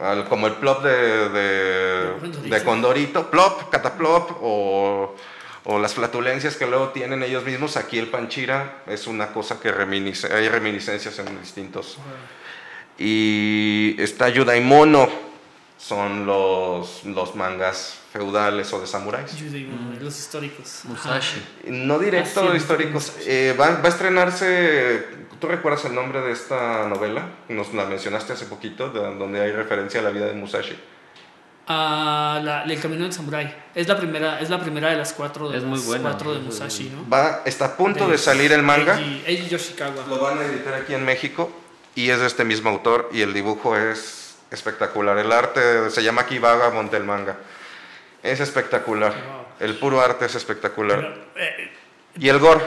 [0.00, 2.54] al- como el plop de, de, Condorito.
[2.54, 5.16] de Condorito, plop, cataplop, o,
[5.64, 9.72] o las flatulencias que luego tienen ellos mismos, aquí el panchira es una cosa que
[9.72, 11.98] reminisce, hay reminiscencias en distintos.
[12.98, 15.08] Y está Yudaimono,
[15.78, 19.36] son los, los mangas feudales o de samuráis.
[19.36, 20.80] Yo digo, los históricos.
[20.84, 21.40] Musashi.
[21.66, 23.12] No directo Ah, sí, históricos.
[23.26, 25.06] Eh, va, va a estrenarse.
[25.40, 27.28] ¿Tú recuerdas el nombre de esta novela?
[27.48, 30.76] Nos la mencionaste hace poquito, de- donde hay referencia a la vida de Musashi.
[31.68, 33.54] Ah, la- el camino del samurái.
[33.74, 36.40] Es la primera, es la primera de las cuatro de Es muy buena, cuatro de
[36.40, 37.08] Musashi, ¿no?
[37.08, 38.98] Va, está a punto de, salir el manga.
[38.98, 40.06] Eiji, Eiji Yoshikawa.
[40.08, 41.52] Lo van a editar aquí en México
[41.94, 45.18] y es de este mismo autor y el dibujo es espectacular.
[45.18, 47.36] El arte se llama Kivaga Monte el manga.
[48.22, 49.12] Es espectacular.
[49.12, 49.44] Wow.
[49.68, 50.98] El puro arte es espectacular.
[51.34, 51.70] Pero, eh,
[52.18, 52.64] Y el gore,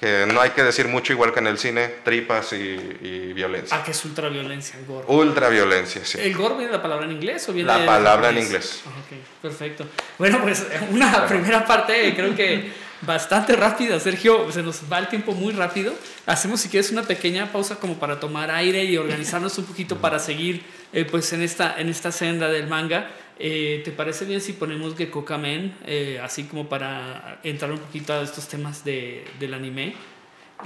[0.00, 3.76] que no hay que decir mucho igual que en el cine, tripas y, y violencia.
[3.76, 5.04] ah, que es ultraviolencia, el gore.
[5.08, 6.18] Ultra violencia, sí.
[6.20, 8.82] ¿El gore viene de la palabra en inglés o viene La palabra en inglés.
[8.86, 9.86] Ah, Ok, perfecto.
[10.18, 12.70] Bueno, pues una primera parte creo que
[13.02, 14.50] bastante rápida, Sergio.
[14.50, 15.94] Se nos va el tiempo muy rápido.
[16.26, 20.18] Hacemos, si quieres, una pequeña pausa como para tomar aire y organizarnos un poquito para
[20.18, 23.10] seguir eh, pues en esta, en esta senda del manga.
[23.38, 28.12] Eh, ¿Te parece bien si ponemos Gekko Kamen, eh, así como para entrar un poquito
[28.12, 29.94] a estos temas de, del anime?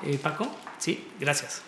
[0.05, 1.63] Eh, Paco, sí, gracias.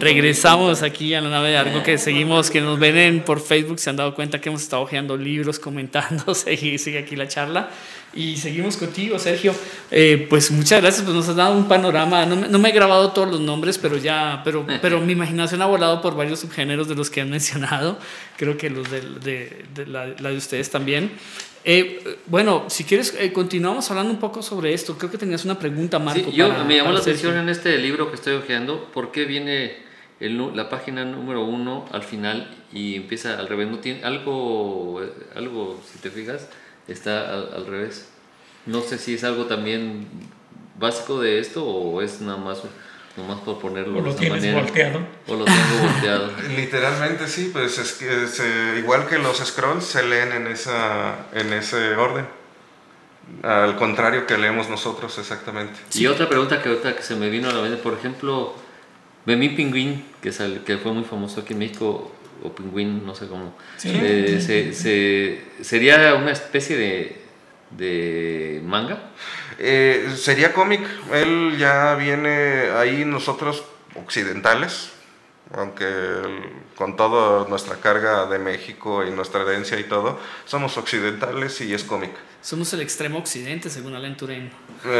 [0.00, 3.90] Regresamos aquí a la nave de algo que seguimos, que nos ven por Facebook, se
[3.90, 7.68] han dado cuenta que hemos estado hojeando libros, comentando, sigue, sigue aquí la charla.
[8.14, 9.54] Y seguimos contigo, Sergio.
[9.90, 12.24] Eh, pues muchas gracias, pues nos has dado un panorama.
[12.24, 15.66] No, no, me he grabado todos los nombres, pero ya, pero, pero mi imaginación ha
[15.66, 17.98] volado por varios subgéneros de los que han mencionado.
[18.38, 21.12] Creo que los de, de, de la, la, de ustedes también.
[21.62, 24.96] Eh, bueno, si quieres, eh, continuamos hablando un poco sobre esto.
[24.96, 26.30] Creo que tenías una pregunta, Marco.
[26.30, 29.26] Sí, yo para, me llamó la atención en este libro que estoy hojeando, ¿por qué
[29.26, 29.89] viene
[30.20, 33.68] el, la página número uno al final y empieza al revés?
[33.68, 35.00] ¿No tiene algo,
[35.34, 36.48] algo si te fijas,
[36.88, 38.08] está al, al revés?
[38.66, 40.06] No sé si es algo también
[40.78, 42.62] básico de esto o es nada más
[43.16, 44.60] nomás por ponerlo o lo tienes manera.
[44.62, 49.84] volteado o lo tengo volteado literalmente sí pues es que se, igual que los scrolls
[49.84, 52.26] se leen en esa en ese orden
[53.42, 57.50] al contrario que leemos nosotros exactamente y otra pregunta que ahorita que se me vino
[57.50, 58.54] a la mente por ejemplo
[59.30, 62.12] Bemí Pingüín que, sal, que fue muy famoso aquí en México
[62.42, 63.90] o Pingüín no sé cómo Sí.
[63.92, 66.94] eh, se, se, sería una especie de
[67.70, 68.96] de manga
[69.58, 70.80] eh, sería cómic.
[71.12, 73.62] Él ya viene ahí nosotros
[73.94, 74.90] occidentales,
[75.56, 76.42] aunque el,
[76.76, 81.84] con toda nuestra carga de México y nuestra herencia y todo, somos occidentales y es
[81.84, 82.10] cómic.
[82.42, 84.50] Somos el extremo occidente, según Alan Turing.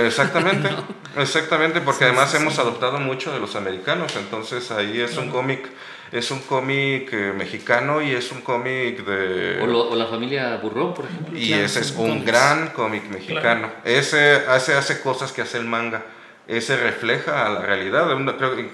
[0.05, 0.71] Exactamente,
[1.17, 1.23] no.
[1.23, 5.31] exactamente, porque sí, además sí, hemos adoptado mucho de los americanos, entonces ahí es un
[5.31, 5.71] cómic
[6.13, 9.61] es un cómic eh, mexicano y es un cómic de...
[9.63, 11.39] O, lo, o, la familia Burrón, por ejemplo.
[11.39, 12.27] Y claro, ese es un cómics.
[12.27, 13.69] gran cómic mexicano.
[13.69, 13.73] Claro.
[13.85, 16.05] Ese hace, hace cosas que hace el manga.
[16.49, 18.09] Ese refleja a la realidad.
[18.39, 18.71] Creo que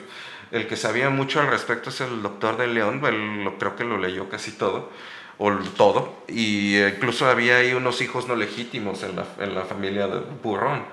[0.50, 3.98] el que sabía mucho al respecto es el doctor de León, él, creo que lo
[3.98, 4.90] leyó casi todo,
[5.38, 6.14] o todo.
[6.28, 10.84] Y incluso había ahí unos hijos no legítimos en la, en la familia de Burrón.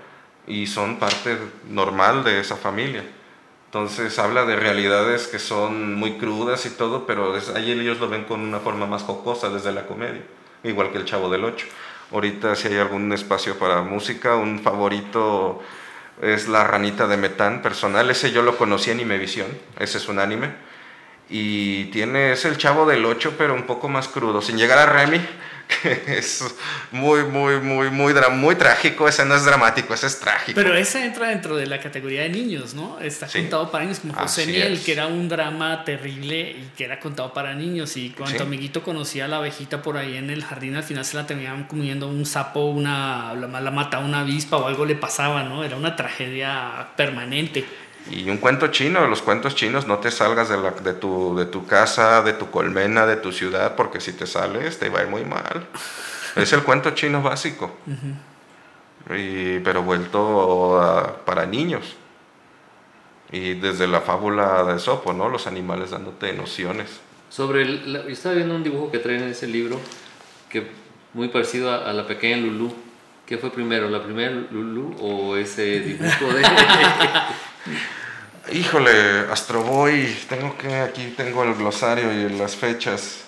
[0.47, 1.37] Y son parte
[1.69, 3.03] normal de esa familia.
[3.73, 8.25] Entonces habla de realidades que son muy crudas y todo, pero ahí ellos lo ven
[8.25, 10.21] con una forma más jocosa desde la comedia,
[10.63, 11.65] igual que el Chavo del Ocho.
[12.11, 15.63] Ahorita si hay algún espacio para música, un favorito
[16.21, 19.47] es La Ranita de Metán personal, ese yo lo conocí en Imevisión,
[19.79, 20.51] ese es un anime.
[21.29, 24.85] Y tiene, es el Chavo del Ocho, pero un poco más crudo, sin llegar a
[24.85, 25.19] Remy,
[25.67, 26.43] que es
[26.91, 29.07] muy, muy, muy, muy, muy trágico.
[29.07, 30.55] Ese no es dramático, ese es trágico.
[30.55, 32.99] Pero ese entra dentro de la categoría de niños, ¿no?
[32.99, 33.39] Está sí.
[33.39, 37.33] contado para niños, como José Miel, que era un drama terrible y que era contado
[37.33, 37.95] para niños.
[37.97, 38.43] Y cuando sí.
[38.43, 41.65] amiguito conocía a la abejita por ahí en el jardín, al final se la terminaban
[41.65, 45.63] comiendo un sapo, una, la, la mataba una avispa o algo le pasaba, ¿no?
[45.63, 47.65] Era una tragedia permanente.
[48.09, 51.45] Y un cuento chino, los cuentos chinos, no te salgas de, la, de, tu, de
[51.45, 55.03] tu casa, de tu colmena, de tu ciudad, porque si te sales te va a
[55.03, 55.67] ir muy mal.
[56.35, 59.17] Es el cuento chino básico, uh -huh.
[59.17, 61.95] y, pero vuelto a, para niños.
[63.31, 65.29] Y desde la fábula de Sopo, ¿no?
[65.29, 66.99] Los animales dándote nociones.
[67.29, 69.79] Sobre el, yo estaba viendo un dibujo que traen en ese libro,
[70.49, 70.67] que
[71.13, 72.73] muy parecido a, a la pequeña Lulú.
[73.25, 76.43] ¿Qué fue primero, la primera Lulú o ese dibujo de...
[78.51, 78.91] Híjole,
[79.31, 83.21] Astro Boy, tengo que aquí tengo el glosario y las fechas.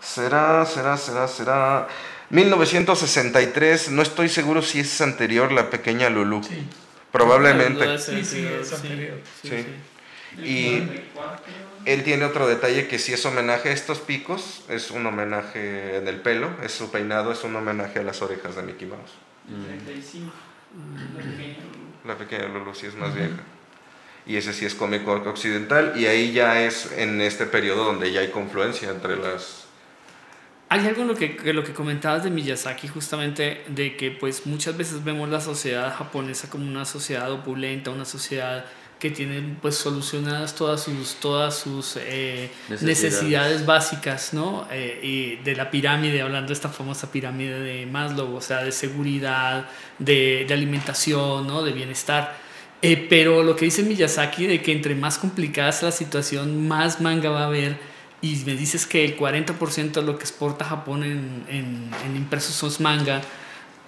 [0.00, 1.88] Será, será, será, será
[2.30, 6.42] 1963, no estoy seguro si es anterior la pequeña Lulu.
[6.44, 6.66] Sí.
[7.10, 7.98] Probablemente.
[7.98, 9.20] Sí, sí, es anterior.
[9.42, 9.48] Sí.
[9.48, 9.66] sí.
[10.44, 10.88] Y
[11.84, 16.06] él tiene otro detalle que si es homenaje a estos picos, es un homenaje en
[16.06, 19.12] el pelo, es su peinado, es un homenaje a las orejas de Mickey Mouse.
[19.48, 19.78] Mm.
[22.08, 22.12] 35.
[22.12, 23.16] La pequeña Lulu sí es más uh -huh.
[23.16, 23.42] vieja.
[24.26, 25.94] Y ese sí es cómico occidental.
[25.96, 29.64] Y ahí ya es en este periodo donde ya hay confluencia entre las...
[30.70, 34.44] Hay algo en lo que, que, lo que comentabas de Miyazaki justamente de que pues
[34.44, 38.66] muchas veces vemos la sociedad japonesa como una sociedad opulenta, una sociedad
[38.98, 42.82] que tiene pues solucionadas todas sus todas sus eh, necesidades.
[42.82, 43.66] necesidades.
[43.66, 48.40] básicas no eh, y de la pirámide hablando de esta famosa pirámide de Maslow o
[48.40, 49.68] sea de seguridad
[49.98, 52.36] de, de alimentación no de bienestar
[52.82, 57.00] eh, pero lo que dice Miyazaki de que entre más complicada es la situación más
[57.00, 57.78] manga va a haber
[58.20, 62.54] y me dices que el 40% de lo que exporta Japón en, en, en impresos
[62.54, 63.20] son manga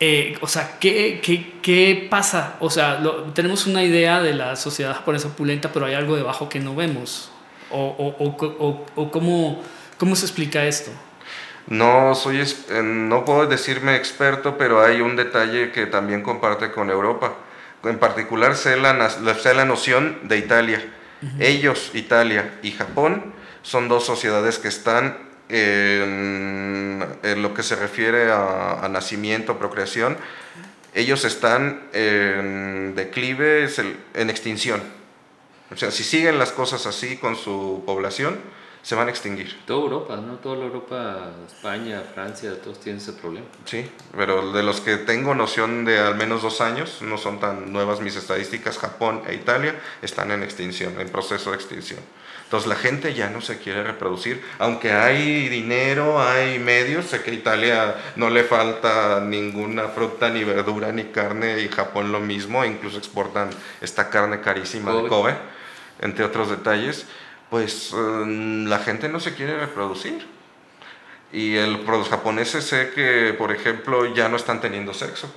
[0.00, 2.56] eh, o sea, ¿qué, qué, ¿qué, pasa?
[2.60, 6.48] O sea, lo, tenemos una idea de la sociedad japonesa opulenta, pero hay algo debajo
[6.48, 7.30] que no vemos.
[7.70, 8.26] ¿O, o,
[8.58, 9.62] o, o cómo,
[9.98, 10.90] cómo se explica esto?
[11.66, 12.42] No, soy,
[12.82, 17.34] no puedo decirme experto, pero hay un detalle que también comparte con Europa.
[17.84, 20.82] En particular, sé la, sé la noción de Italia.
[21.22, 21.42] Uh -huh.
[21.44, 28.30] Ellos, Italia y Japón, son dos sociedades que están en, en, lo que se refiere
[28.30, 30.16] a, a, nacimiento, procreación,
[30.94, 33.68] ellos están en declive,
[34.14, 34.82] en extinción.
[35.72, 38.38] O sea, si siguen las cosas así con su población,
[38.82, 39.60] se van a extinguir.
[39.66, 40.36] Toda Europa, ¿no?
[40.36, 43.46] Toda la Europa, España, Francia, todos tienen ese problema.
[43.64, 43.86] Sí,
[44.16, 48.00] pero de los que tengo noción de al menos dos años, no son tan nuevas
[48.00, 52.00] mis estadísticas, Japón e Italia están en extinción, en proceso de extinción.
[52.50, 57.30] Entonces la gente ya no se quiere reproducir, aunque hay dinero, hay medios, sé que
[57.30, 62.64] a Italia no le falta ninguna fruta, ni verdura, ni carne, y Japón lo mismo,
[62.64, 65.36] incluso exportan esta carne carísima de Kobe,
[66.00, 67.06] entre otros detalles,
[67.50, 70.26] pues mm, la gente no se quiere reproducir.
[71.32, 75.32] Y el, los japoneses sé que, por ejemplo, ya no están teniendo sexo.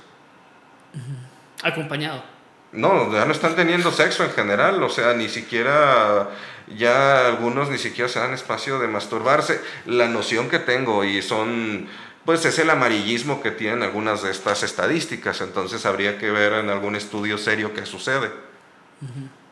[1.62, 2.33] Acompañado.
[2.74, 6.28] No, ya no están teniendo sexo en general, o sea, ni siquiera
[6.76, 9.60] ya algunos ni siquiera se dan espacio de masturbarse.
[9.86, 11.86] La noción que tengo y son,
[12.24, 16.68] pues es el amarillismo que tienen algunas de estas estadísticas, entonces habría que ver en
[16.68, 18.32] algún estudio serio qué sucede.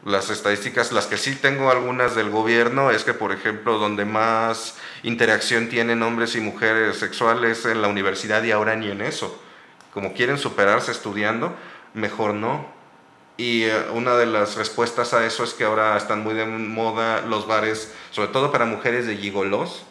[0.05, 4.79] Las estadísticas, las que sí tengo algunas del gobierno, es que, por ejemplo, donde más
[5.05, 9.41] interacción tienen hombres y mujeres sexuales en la universidad y ahora ni en eso.
[9.95, 11.55] Como quieren superarse estudiando,
[11.95, 12.82] mejor no
[13.37, 17.23] y eh, una de las respuestas a eso es que ahora están muy de moda
[17.23, 19.85] los bares, sobre todo para mujeres de gigolos,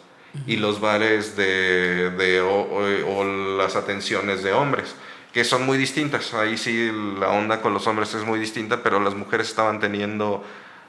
[0.46, 3.24] y los bares de, de o,
[3.58, 4.94] las atenciones de hombres,
[5.32, 6.32] que son muy distintas.
[6.34, 10.42] Ahí sí la onda con los hombres es muy distinta, pero las mujeres estaban teniendo,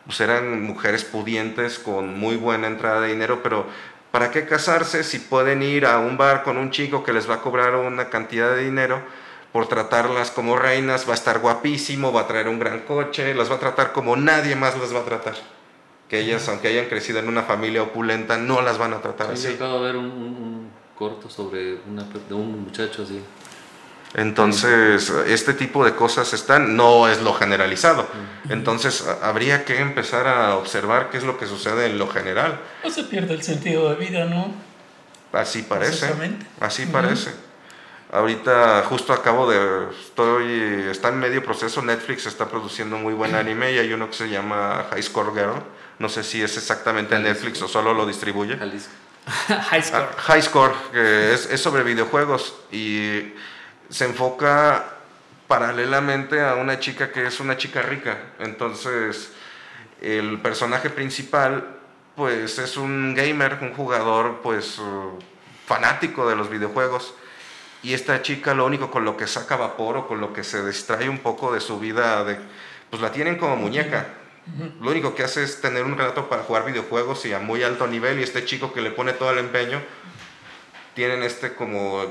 [0.06, 3.66] pues eran mujeres pudientes con muy buena entrada de dinero, pero
[4.12, 7.36] ¿para qué casarse si pueden ir a un bar con un chico que les va
[7.36, 9.02] a cobrar una cantidad de dinero?
[9.54, 13.52] Por tratarlas como reinas, va a estar guapísimo, va a traer un gran coche, las
[13.52, 15.36] va a tratar como nadie más las va a tratar.
[16.10, 19.50] Que ellas, aunque hayan crecido en una familia opulenta, no las van a tratar así.
[19.50, 23.22] Yo acabo de ver un, corto sobre una, de un muchacho así.
[24.16, 28.08] Entonces, este tipo de cosas están, no es lo generalizado.
[28.50, 32.60] Entonces, habría que empezar a observar qué es lo que sucede en lo general.
[32.84, 34.52] No se pierde el sentido de vida, ¿no?
[35.32, 36.12] Así parece.
[36.60, 37.32] Así parece.
[38.14, 43.72] Ahorita justo acabo de, estoy, está en medio proceso, Netflix está produciendo muy buen anime
[43.72, 45.64] y hay uno que se llama High Score Girl.
[45.98, 48.56] No sé si es exactamente Netflix o solo lo distribuye.
[49.48, 50.04] High Score.
[50.04, 53.34] Ah, High Score, que es, es sobre videojuegos y
[53.90, 54.94] se enfoca
[55.48, 58.20] paralelamente a una chica que es una chica rica.
[58.38, 59.32] Entonces,
[60.02, 61.68] el personaje principal,
[62.16, 64.80] pues es un gamer, un jugador, pues
[65.66, 67.16] fanático de los videojuegos
[67.84, 70.66] y esta chica lo único con lo que saca vapor o con lo que se
[70.66, 72.38] distrae un poco de su vida, de,
[72.90, 74.08] pues la tienen como muñeca.
[74.82, 77.88] Lo único que hace es tener un rato para jugar videojuegos y a muy alto
[77.88, 79.82] nivel y este chico que le pone todo el empeño,
[80.96, 82.04] tienen este como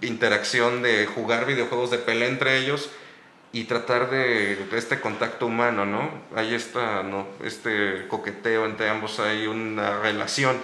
[0.00, 2.90] interacción de jugar videojuegos de pelea entre ellos
[3.52, 6.10] y tratar de este contacto humano, ¿no?
[6.36, 7.26] Hay esta, ¿no?
[7.42, 10.56] este coqueteo entre ambos, hay una relación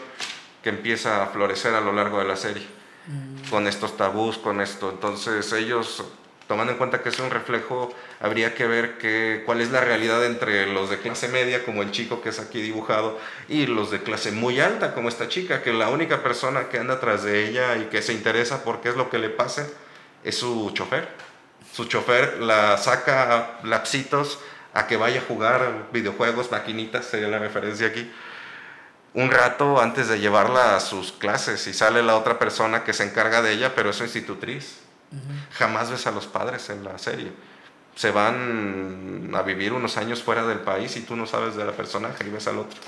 [0.63, 2.84] que empieza a florecer a lo largo de la serie
[3.51, 4.91] con estos tabús, con esto.
[4.91, 6.05] Entonces ellos,
[6.49, 10.25] tomando en cuenta que es un reflejo, habría que ver que, cuál es la realidad
[10.25, 13.19] entre los de clase media, como el chico que es aquí dibujado,
[13.49, 17.01] y los de clase muy alta, como esta chica, que la única persona que anda
[17.01, 19.67] tras de ella y que se interesa por qué es lo que le pasa
[20.23, 21.09] es su chofer.
[21.73, 24.39] Su chofer la saca lapsitos
[24.75, 28.11] a que vaya a jugar videojuegos, maquinitas, sería la referencia aquí
[29.15, 33.05] un rato antes de llevarla a sus clases y sale la otra persona que se
[33.05, 34.81] encarga de ella, pero es institutriz.
[35.53, 37.33] Jamás ves a los padres en la serie.
[37.95, 41.71] Se van a vivir unos años fuera del país y tú no sabes de la
[41.71, 42.81] personaje y ves al otro.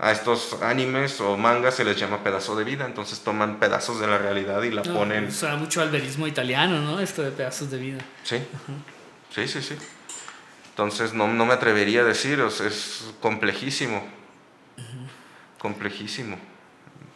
[0.00, 4.08] A estos animes o mangas se les llama pedazo de vida, entonces toman pedazos de
[4.08, 5.28] la realidad y la ponen...
[5.28, 6.98] O sea, mucho alberismo italiano, ¿no?
[6.98, 7.98] Esto de pedazos de vida.
[8.24, 8.42] Sí,
[9.32, 9.76] sí, sí, sí.
[10.70, 14.18] Entonces no, no me atrevería a decir, es complejísimo
[15.58, 16.38] complejísimo.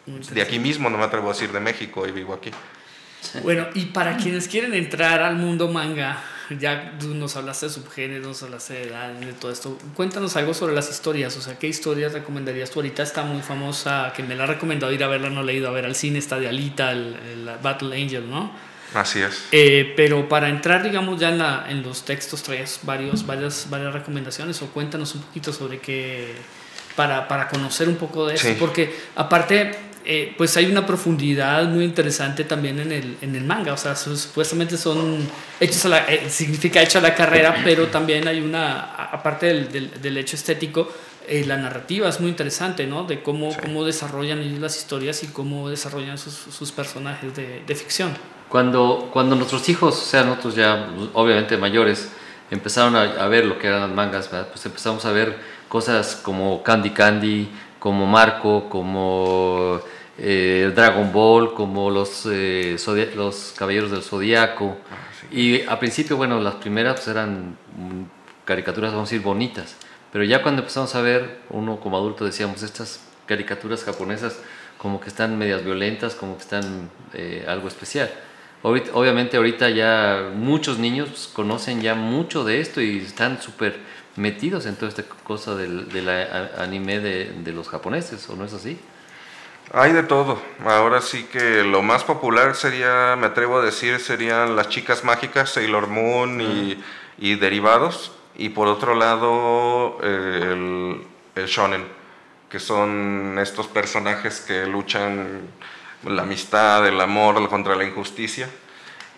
[0.06, 2.50] De aquí mismo no me atrevo a decir de México y vivo aquí.
[3.42, 6.22] Bueno, y para quienes quieren entrar al mundo manga,
[6.58, 9.78] ya nos hablaste de subgéneros, nos hablaste de edad, de todo esto.
[9.94, 12.80] Cuéntanos algo sobre las historias, o sea, ¿qué historias recomendarías tú?
[12.80, 15.68] Ahorita está muy famosa, que me la ha recomendado ir a verla, no he ido
[15.68, 18.52] a ver al cine, está de Alita, el, Battle Angel, ¿no?
[18.94, 19.46] Así es.
[19.52, 23.92] Eh, pero para entrar, digamos, ya en, la, en los textos, traes varios, varias, varias
[23.92, 26.34] recomendaciones, o cuéntanos un poquito sobre qué
[26.96, 29.72] para, para conocer un poco de eso, porque aparte,
[30.04, 33.94] eh, pues hay una profundidad muy interesante también en el, en el manga, o sea,
[33.96, 35.18] supuestamente son
[35.60, 40.00] hechos a la, eh, significa hecho a la carrera, pero también hay una, aparte del,
[40.00, 40.90] del, hecho estético,
[41.28, 43.04] eh, la narrativa es muy interesante, ¿no?
[43.04, 47.74] De cómo, cómo desarrollan ellos las historias y cómo desarrollan sus, sus personajes de, de,
[47.76, 48.12] ficción.
[48.48, 52.10] Cuando, cuando nuestros hijos, o sea, nosotros ya obviamente mayores,
[52.52, 55.38] empezaron a, ver lo que eran las mangas, pues empezamos a ver
[55.72, 57.48] cosas como Candy Candy,
[57.78, 59.80] como Marco, como
[60.18, 62.76] eh, Dragon Ball, como los, eh,
[63.16, 64.76] los Caballeros del Zodíaco.
[64.90, 64.96] Ah,
[65.32, 67.56] y a principio, bueno, las primeras pues, eran
[68.44, 69.76] caricaturas, vamos a decir, bonitas.
[70.12, 74.38] Pero ya cuando empezamos a ver, uno como adulto decíamos, estas caricaturas japonesas
[74.76, 78.10] como que están medias violentas, como que están eh, algo especial.
[78.62, 83.80] Obviamente ahorita ya muchos niños pues, conocen ya mucho de esto y están súper
[84.16, 86.08] metidos en toda esta cosa del,
[86.58, 88.78] anime de, de, los japoneses, ¿o no es así?
[89.72, 90.38] Hay de todo.
[90.66, 95.50] Ahora sí que lo más popular sería, me atrevo a decir, serían las chicas mágicas,
[95.50, 96.82] Sailor Moon y,
[97.18, 98.12] y derivados.
[98.36, 101.02] Y por otro lado, el,
[101.34, 101.84] el shonen,
[102.50, 105.40] que son estos personajes que luchan
[106.04, 108.48] la amistad, el amor contra la injusticia.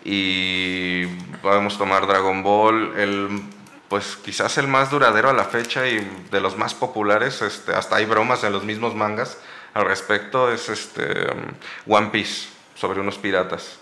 [0.03, 1.05] Y
[1.41, 3.41] podemos tomar Dragon Ball, el
[3.89, 5.99] pues quizás el más duradero a la fecha y
[6.31, 9.37] de los más populares, este, hasta hay bromas en los mismos mangas
[9.75, 13.77] al respecto, es este, um, One Piece, sobre unos piratas,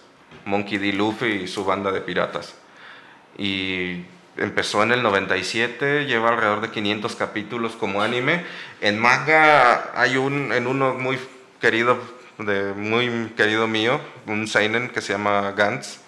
[0.46, 0.92] Monkey D.
[0.94, 2.56] Luffy y su banda de piratas.
[3.38, 4.04] Y
[4.38, 8.44] empezó en el 97, lleva alrededor de 500 capítulos como anime.
[8.82, 11.20] En manga hay un, en uno muy
[11.62, 12.00] querido,
[12.40, 16.00] de, muy querido mío, un seinen que se llama Gantz,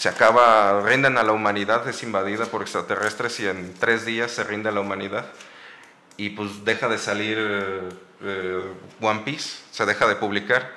[0.00, 4.44] se acaba, rinden a la humanidad, es invadida por extraterrestres y en tres días se
[4.44, 5.26] rinde a la humanidad.
[6.16, 7.36] Y pues deja de salir
[8.22, 8.62] eh,
[8.98, 10.70] One Piece, se deja de publicar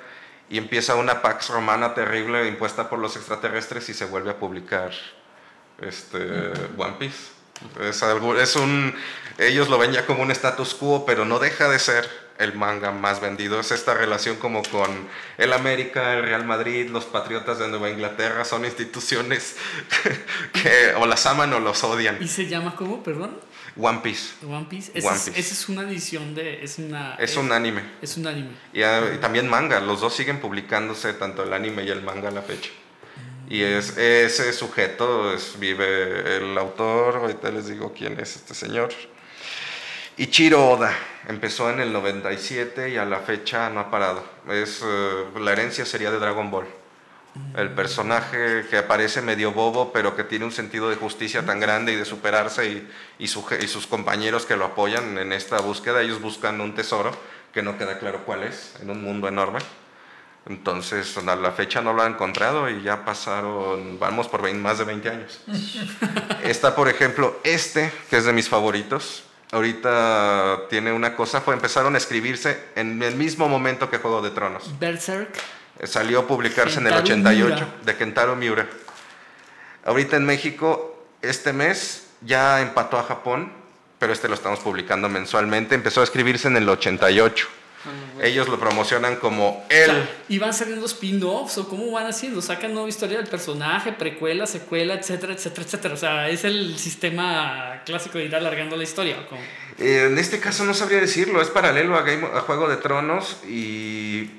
[0.50, 4.92] y empieza una Pax Romana terrible impuesta por los extraterrestres y se vuelve a publicar
[5.80, 6.18] este,
[6.76, 7.30] One Piece.
[7.80, 8.94] Es, algo, es un,
[9.38, 12.90] ellos lo ven ya como un status quo, pero no deja de ser el manga
[12.90, 13.60] más vendido.
[13.60, 14.90] Es esta relación como con
[15.38, 19.56] el América, el Real Madrid, los Patriotas de Nueva Inglaterra, son instituciones
[20.52, 22.18] que o las aman o los odian.
[22.20, 23.38] ¿Y se llama cómo, perdón?
[23.76, 24.34] One Piece.
[24.46, 24.92] One Piece.
[24.94, 26.62] Esa es, una edición de...
[26.62, 27.82] Es, una, es un anime.
[28.00, 28.50] Es un anime.
[28.72, 29.80] Y, ah, y, también manga.
[29.80, 32.70] Los dos siguen publicándose, tanto el anime y el manga a la fecha.
[33.48, 38.90] Y es, ese sujeto es, vive el autor, ahorita les digo quién es este señor.
[40.16, 40.92] Ichiro Oda
[41.28, 44.24] empezó en el 97 y a la fecha no ha parado.
[44.48, 46.66] Es, eh, la herencia sería de Dragon Ball.
[47.56, 51.92] El personaje que aparece medio bobo, pero que tiene un sentido de justicia tan grande
[51.92, 52.88] y de superarse y,
[53.18, 57.10] y, y sus compañeros que lo apoyan en esta búsqueda, ellos buscan un tesoro
[57.52, 59.58] que no queda claro cuál es, en un mundo enorme.
[60.46, 64.84] Entonces, a la fecha no lo han encontrado y ya pasaron, vamos por más de
[64.84, 65.40] 20 años.
[66.44, 71.94] Está, por ejemplo, este, que es de mis favoritos, ahorita tiene una cosa, fue, empezaron
[71.94, 74.78] a escribirse en el mismo momento que Juego de Tronos.
[74.78, 75.34] Berserk.
[75.84, 78.66] Salió a publicarse en el 88 de Kentaro Miura.
[79.84, 83.52] Ahorita en México, este mes ya empató a Japón,
[83.98, 85.74] pero este lo estamos publicando mensualmente.
[85.74, 87.48] Empezó a escribirse en el 88.
[88.22, 89.90] Ellos lo promocionan como él.
[90.28, 92.40] ¿Y van saliendo spin-offs o cómo van haciendo?
[92.42, 95.94] ¿Sacan nueva historia del personaje, precuela, secuela, etcétera, etcétera, etcétera?
[95.94, 99.16] O sea, ¿es el sistema clásico de ir alargando la historia?
[99.78, 103.38] Eh, en este caso no sabría decirlo, es paralelo a, Game, a Juego de Tronos
[103.48, 104.30] y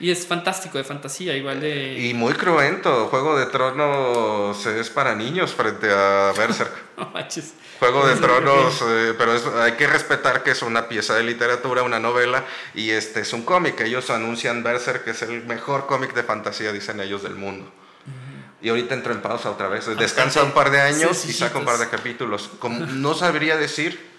[0.00, 1.98] y es fantástico, de fantasía, igual de...
[1.98, 3.06] Y muy cruento.
[3.06, 6.72] Juego de Tronos es para niños frente a Berserk.
[6.98, 7.54] no manches.
[7.92, 11.98] Juego de Tronos, eh, pero hay que respetar que es una pieza de literatura, una
[11.98, 13.78] novela, y este es un cómic.
[13.82, 17.70] Ellos anuncian Berserk, que es el mejor cómic de fantasía, dicen ellos, del mundo.
[18.62, 19.84] Y ahorita entro en pausa otra vez.
[19.98, 22.48] Descansa un par de años y saca un par de capítulos.
[22.58, 24.14] Como, no sabría decir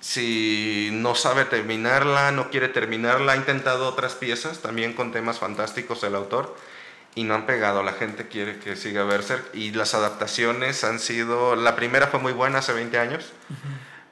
[0.00, 6.02] si no sabe terminarla, no quiere terminarla, ha intentado otras piezas también con temas fantásticos
[6.04, 6.56] el autor
[7.16, 7.82] y no han pegado.
[7.82, 11.56] La gente quiere que siga Berserk y las adaptaciones han sido.
[11.56, 13.32] La primera fue muy buena hace 20 años,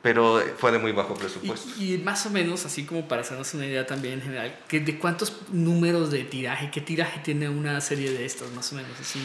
[0.02, 1.70] pero fue de muy bajo presupuesto.
[1.78, 4.98] Y, más o menos, así como para hacernos una idea también en general, que ¿de
[4.98, 8.90] cuántos números de tiraje, qué tiraje tiene una serie de estas, más o menos?
[8.98, 9.20] Así,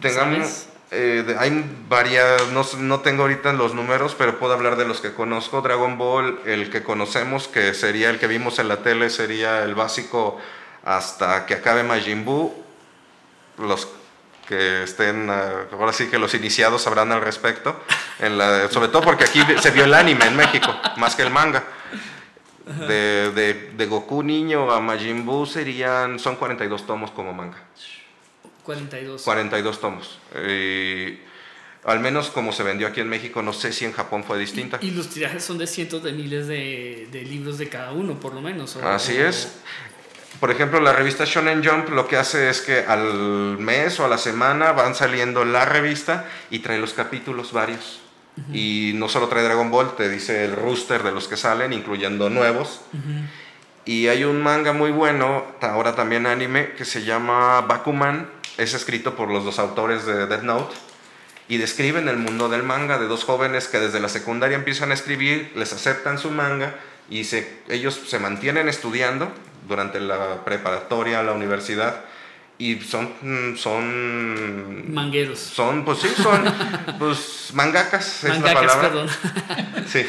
[0.00, 0.68] Tengamos.
[0.92, 5.12] Eh, hay varias, no, no, tengo ahorita los números, pero puedo hablar de los que
[5.12, 5.60] conozco.
[5.60, 9.74] Dragon Ball, el que conocemos, que sería el que vimos en la tele, sería el
[9.74, 10.38] básico
[10.84, 12.65] hasta que acabe Majin Buu
[13.58, 13.88] los
[14.46, 17.80] que estén, ah, ahora sí que los iniciados sabrán al respecto,
[18.18, 21.30] en la, sobre todo porque aquí se vio el anime en México, más que el
[21.30, 21.64] manga.
[22.88, 23.30] De,
[23.76, 27.62] de, Goku niño a Majin Buu serían, son 42 tomos como manga.
[28.64, 29.22] 42.
[29.22, 30.18] 42 tomos.
[31.84, 34.80] al menos como se vendió aquí en México, no sé si en Japón fue distinta.
[34.82, 38.34] Y, los tirajes son de cientos de miles de, de libros de cada uno, por
[38.34, 38.74] lo menos.
[38.76, 39.60] Así es.
[40.40, 44.08] Por ejemplo, la revista Shonen Jump lo que hace es que al mes o a
[44.08, 48.00] la semana van saliendo la revista y trae los capítulos varios.
[48.52, 52.28] Y no solo trae Dragon Ball, te dice el rooster de los que salen, incluyendo
[52.28, 52.82] nuevos.
[53.86, 58.28] Y hay un manga muy bueno, ahora también anime, que se llama Bakuman.
[58.58, 60.76] Es escrito por los dos autores de Death Note.
[61.48, 64.94] Y describen el mundo del manga de dos jóvenes que desde la secundaria empiezan a
[64.94, 66.74] escribir, les aceptan su manga
[67.08, 69.32] y se, ellos se mantienen estudiando
[69.66, 72.04] durante la preparatoria, la universidad
[72.58, 75.38] y son son mangueros.
[75.38, 76.44] Son pues sí son
[76.98, 78.80] pues mangakas es la palabra.
[78.80, 79.08] perdón.
[79.86, 80.06] sí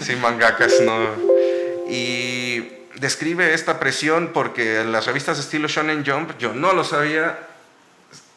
[0.00, 1.08] sí mangakas no.
[1.88, 7.38] Y describe esta presión porque en las revistas estilo Shonen Jump yo no lo sabía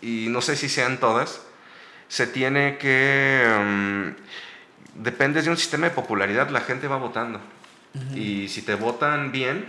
[0.01, 1.41] y no sé si sean todas
[2.07, 7.39] se tiene que mm, depende de un sistema de popularidad la gente va votando.
[8.13, 9.65] Y si te votan bien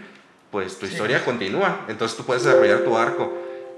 [0.51, 3.33] pues tu historia continúa entonces tú puedes desarrollar tu arco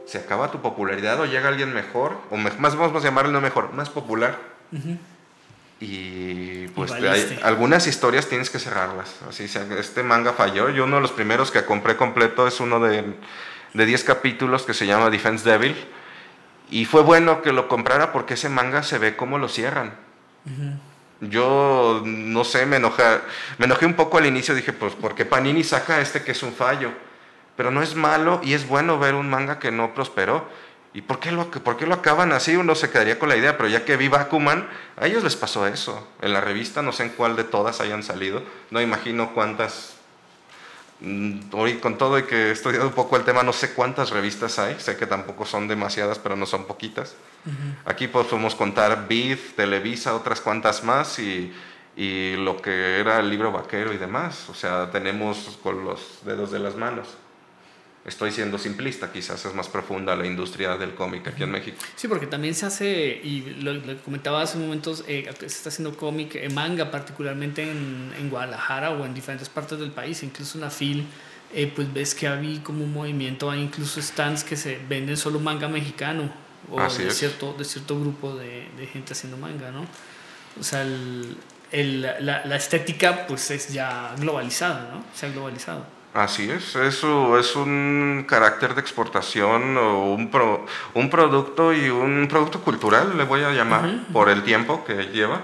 [0.06, 3.72] se acaba tu popularidad o llega alguien mejor, o más vamos a llamarlo no mejor,
[3.72, 4.38] más popular.
[5.80, 6.92] Y pues
[7.42, 9.16] algunas historias tienes que cerrarlas.
[9.28, 10.70] Así este manga falló.
[10.70, 13.04] Yo uno de los primeros que compré completo es uno de,
[13.74, 15.76] de 10 capítulos que se llama Defense Devil.
[16.70, 19.94] Y fue bueno que lo comprara porque ese manga se ve como lo cierran.
[21.22, 23.04] Yo no sé, me enojé,
[23.58, 24.56] me enojé un poco al inicio.
[24.56, 26.90] Dije, pues, ¿por qué Panini saca este que es un fallo?
[27.56, 30.48] Pero no es malo y es bueno ver un manga que no prosperó.
[30.94, 32.56] ¿Y por qué, lo, por qué lo acaban así?
[32.56, 35.66] Uno se quedaría con la idea, pero ya que vi Bakuman, a ellos les pasó
[35.66, 36.08] eso.
[36.20, 40.01] En la revista, no sé en cuál de todas hayan salido, no imagino cuántas.
[41.04, 44.10] Mm, hoy con todo y que he estudiado un poco el tema, no sé cuántas
[44.10, 47.16] revistas hay, sé que tampoco son demasiadas, pero no son poquitas.
[47.84, 51.52] Aquí podemos contar Beat, Televisa, otras cuantas más y,
[51.96, 54.48] y lo que era el libro vaquero y demás.
[54.48, 57.08] O sea, tenemos con los dedos de las manos.
[58.04, 61.76] Estoy siendo simplista, quizás es más profunda la industria del cómic aquí en México.
[61.94, 66.34] Sí, porque también se hace, y lo, comentaba hace momentos, eh, se está haciendo cómic,
[66.34, 70.70] eh, manga particularmente en, en, Guadalajara o en diferentes partes del país, incluso en la
[70.70, 71.06] FIL,
[71.54, 75.38] eh, pues ves que había como un movimiento, hay incluso stands que se venden solo
[75.38, 76.32] manga mexicano,
[76.72, 79.86] o de, cierto, de cierto grupo de, de, gente haciendo manga, ¿no?
[80.58, 81.36] O sea, el,
[81.70, 85.04] el, la, la, estética pues es ya globalizada, ¿no?
[85.14, 86.01] Se ha globalizado.
[86.14, 92.28] Así es, eso es un carácter de exportación o un, pro, un producto y un
[92.28, 95.40] producto cultural, le voy a llamar, por el tiempo que lleva.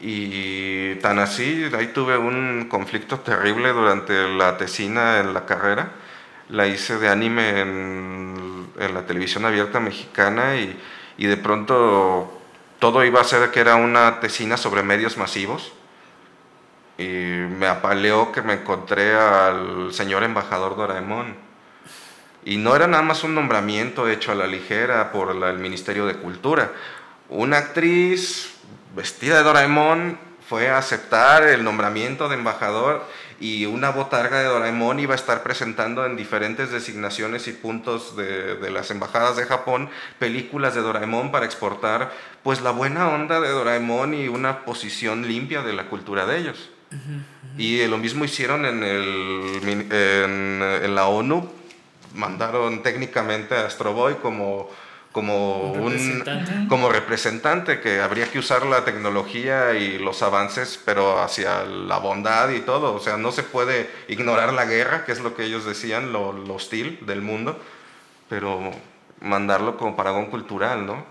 [0.00, 5.92] Y tan así, ahí tuve un conflicto terrible durante la tesina en la carrera.
[6.48, 10.78] La hice de anime en, en la televisión abierta mexicana y,
[11.18, 12.40] y de pronto
[12.78, 15.72] todo iba a ser que era una tesina sobre medios masivos
[16.96, 21.36] y me apaleó que me encontré al señor embajador Doraemon.
[22.44, 26.16] Y no era nada más un nombramiento hecho a la ligera por el Ministerio de
[26.16, 26.72] Cultura.
[27.28, 28.54] Una actriz
[28.94, 30.18] vestida de Doraemon
[30.48, 33.02] fue a aceptar el nombramiento de embajador
[33.40, 38.56] y una botarga de Doraemon iba a estar presentando en diferentes designaciones y puntos de,
[38.56, 43.48] de, las embajadas de Japón películas de Doraemon para exportar pues la buena onda de
[43.48, 46.70] Doraemon y una posición limpia de la cultura de ellos.
[47.56, 51.48] Y lo mismo hicieron en, el, en, la ONU,
[52.14, 54.68] mandaron técnicamente a Astro Boy como,
[55.12, 56.24] como, ¿Un
[56.68, 62.50] como representante, que habría que usar la tecnología y los avances, pero hacia la bondad
[62.50, 62.94] y todo.
[62.94, 66.32] O sea, no se puede ignorar la guerra, que es lo que ellos decían, lo,
[66.32, 67.60] lo hostil del mundo,
[68.28, 68.72] pero
[69.20, 71.04] mandarlo como paragón cultural, ¿no?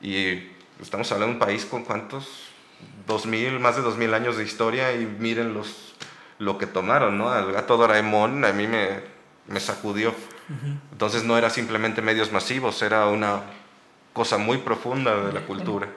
[0.00, 0.48] Y
[0.80, 2.47] estamos hablando de un país con cuántos
[3.06, 5.94] 2000, más de 2000 años de historia y miren los,
[6.38, 7.36] lo que tomaron, ¿no?
[7.36, 9.00] El gato Doraemon a mí me,
[9.46, 10.14] me sacudió.
[10.92, 13.42] Entonces no era simplemente medios masivos, era una
[14.14, 15.88] cosa muy profunda de la cultura.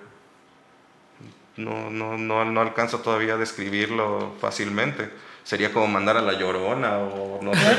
[1.55, 5.11] No, no, no, no alcanzo todavía a describirlo fácilmente.
[5.43, 7.77] Sería como mandar a la llorona o no sé.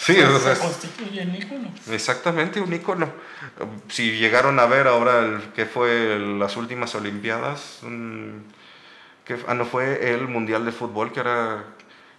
[0.00, 1.68] Sí, se constituye un icono.
[1.90, 3.12] Exactamente, un icono.
[3.88, 7.80] Si llegaron a ver ahora el que fue las últimas Olimpiadas,
[9.24, 11.64] que, ah, no fue el Mundial de Fútbol, que era.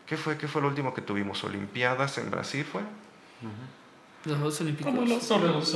[0.05, 0.37] ¿Qué fue?
[0.37, 1.43] ¿Qué fue el último que tuvimos?
[1.43, 2.81] ¿Olimpiadas en Brasil fue?
[4.25, 4.93] Los Juegos Olímpicos.
[4.93, 5.73] ¿Cómo los, los,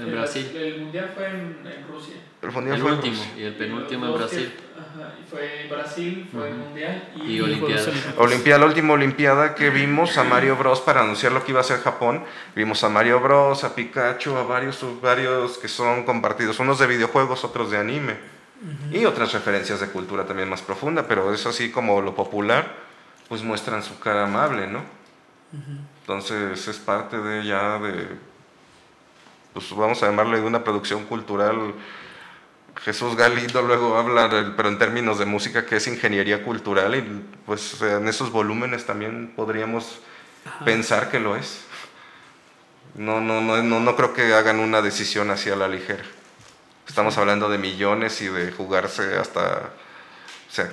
[0.00, 0.50] en Brasil.
[0.54, 2.14] El, Mundial fue en, en Rusia.
[2.40, 4.52] El, mundial el fue último y el penúltimo en Brasil.
[4.78, 7.92] Ajá, y fue Brasil, fue el Mundial y, y Olimpiada.
[8.16, 11.64] Olimpiada, la última Olimpiada que vimos a Mario Bros para anunciar lo que iba a
[11.64, 12.24] ser Japón.
[12.56, 17.44] Vimos a Mario Bros, a Pikachu, a varios, varios que son compartidos, unos de videojuegos,
[17.44, 18.40] otros de anime.
[18.92, 22.74] Y otras referencias de cultura también más profunda, pero eso así como lo popular,
[23.26, 24.82] pues muestran su cara amable, ¿no?
[26.14, 28.08] Entonces es parte de ya de,
[29.52, 31.72] pues vamos a llamarle de una producción cultural
[32.82, 37.02] Jesús Galindo luego habla, del- pero en términos de música, que es ingeniería cultural y
[37.46, 40.00] pues en esos volúmenes también podríamos
[40.64, 41.64] pensar que lo es.
[42.96, 46.02] No, no, no, no, no creo que hagan una decisión así a la ligera.
[46.88, 49.70] Estamos hablando de millones y de jugarse hasta,
[50.48, 50.72] o sea,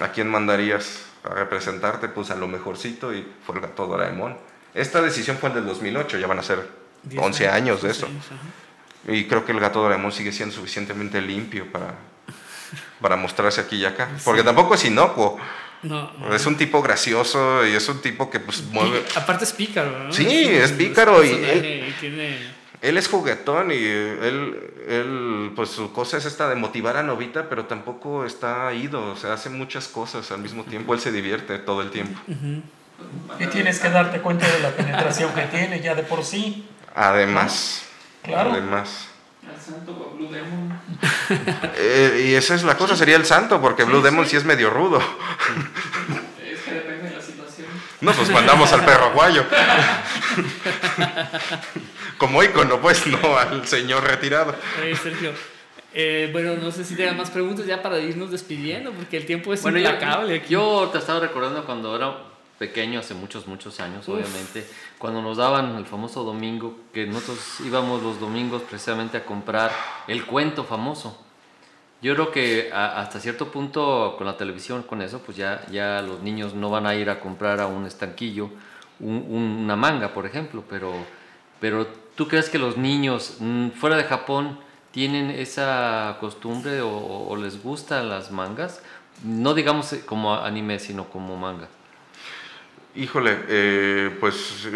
[0.00, 2.08] ¿a quién mandarías a representarte?
[2.08, 4.47] Pues a lo mejorcito y fue el gato Doraemon.
[4.74, 6.68] Esta decisión fue en el 2008, ya van a ser
[7.04, 8.06] 10 11 años de 11 eso.
[8.06, 8.24] años.
[9.06, 11.94] Y creo que el gato Doraemon sigue siendo suficientemente limpio para,
[13.00, 14.08] para mostrarse aquí y acá.
[14.24, 15.38] Porque tampoco es inocuo.
[15.82, 16.34] No, no.
[16.34, 19.04] Es un tipo gracioso y es un tipo que pues mueve...
[19.14, 20.12] Aparte es pícaro, ¿no?
[20.12, 22.58] Sí, un- es pícaro y personaje y tiene...
[22.80, 24.56] Él es juguetón y él,
[24.88, 29.16] él, pues su cosa es esta de motivar a Novita, pero tampoco está ido, o
[29.16, 32.20] sea, hace muchas cosas al mismo tiempo, él se divierte todo el tiempo.
[33.38, 36.68] Y tienes que darte cuenta de la penetración que tiene ya de por sí.
[36.94, 37.82] Además,
[38.22, 38.52] Claro.
[38.52, 39.08] además.
[39.48, 40.78] Al santo o a Blue Demon.
[41.76, 44.70] Eh, y esa es la cosa, sería el santo, porque Blue Demon sí es medio
[44.70, 44.98] rudo.
[44.98, 47.66] Es que depende de la situación.
[48.00, 49.44] No, pues mandamos al perro aguayo.
[52.18, 54.54] Como ícono, pues, no al señor retirado.
[54.82, 55.32] Oye, Sergio,
[55.94, 59.52] eh, bueno, no sé si tengan más preguntas ya para irnos despidiendo, porque el tiempo
[59.54, 60.46] es Bueno, yo, implacable aquí.
[60.54, 62.12] yo te estaba recordando cuando era
[62.58, 64.14] pequeño, hace muchos, muchos años, Uf.
[64.14, 64.66] obviamente,
[64.98, 69.70] cuando nos daban el famoso domingo, que nosotros íbamos los domingos precisamente a comprar
[70.08, 71.16] el cuento famoso.
[72.00, 76.00] Yo creo que a- hasta cierto punto con la televisión, con eso, pues ya, ya
[76.02, 78.50] los niños no van a ir a comprar a un estanquillo
[79.00, 80.92] un- un- una manga, por ejemplo, pero,
[81.60, 81.86] pero
[82.16, 84.58] ¿tú crees que los niños mm, fuera de Japón
[84.90, 86.88] tienen esa costumbre o,
[87.28, 88.80] o les gustan las mangas?
[89.22, 91.68] No digamos eh, como anime, sino como manga.
[92.98, 94.66] Híjole, eh, pues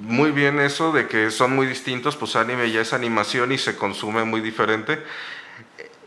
[0.00, 3.74] muy bien eso de que son muy distintos, pues anime ya es animación y se
[3.74, 5.02] consume muy diferente.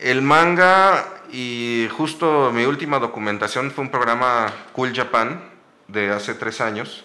[0.00, 5.44] El manga y justo mi última documentación fue un programa Cool Japan
[5.88, 7.04] de hace tres años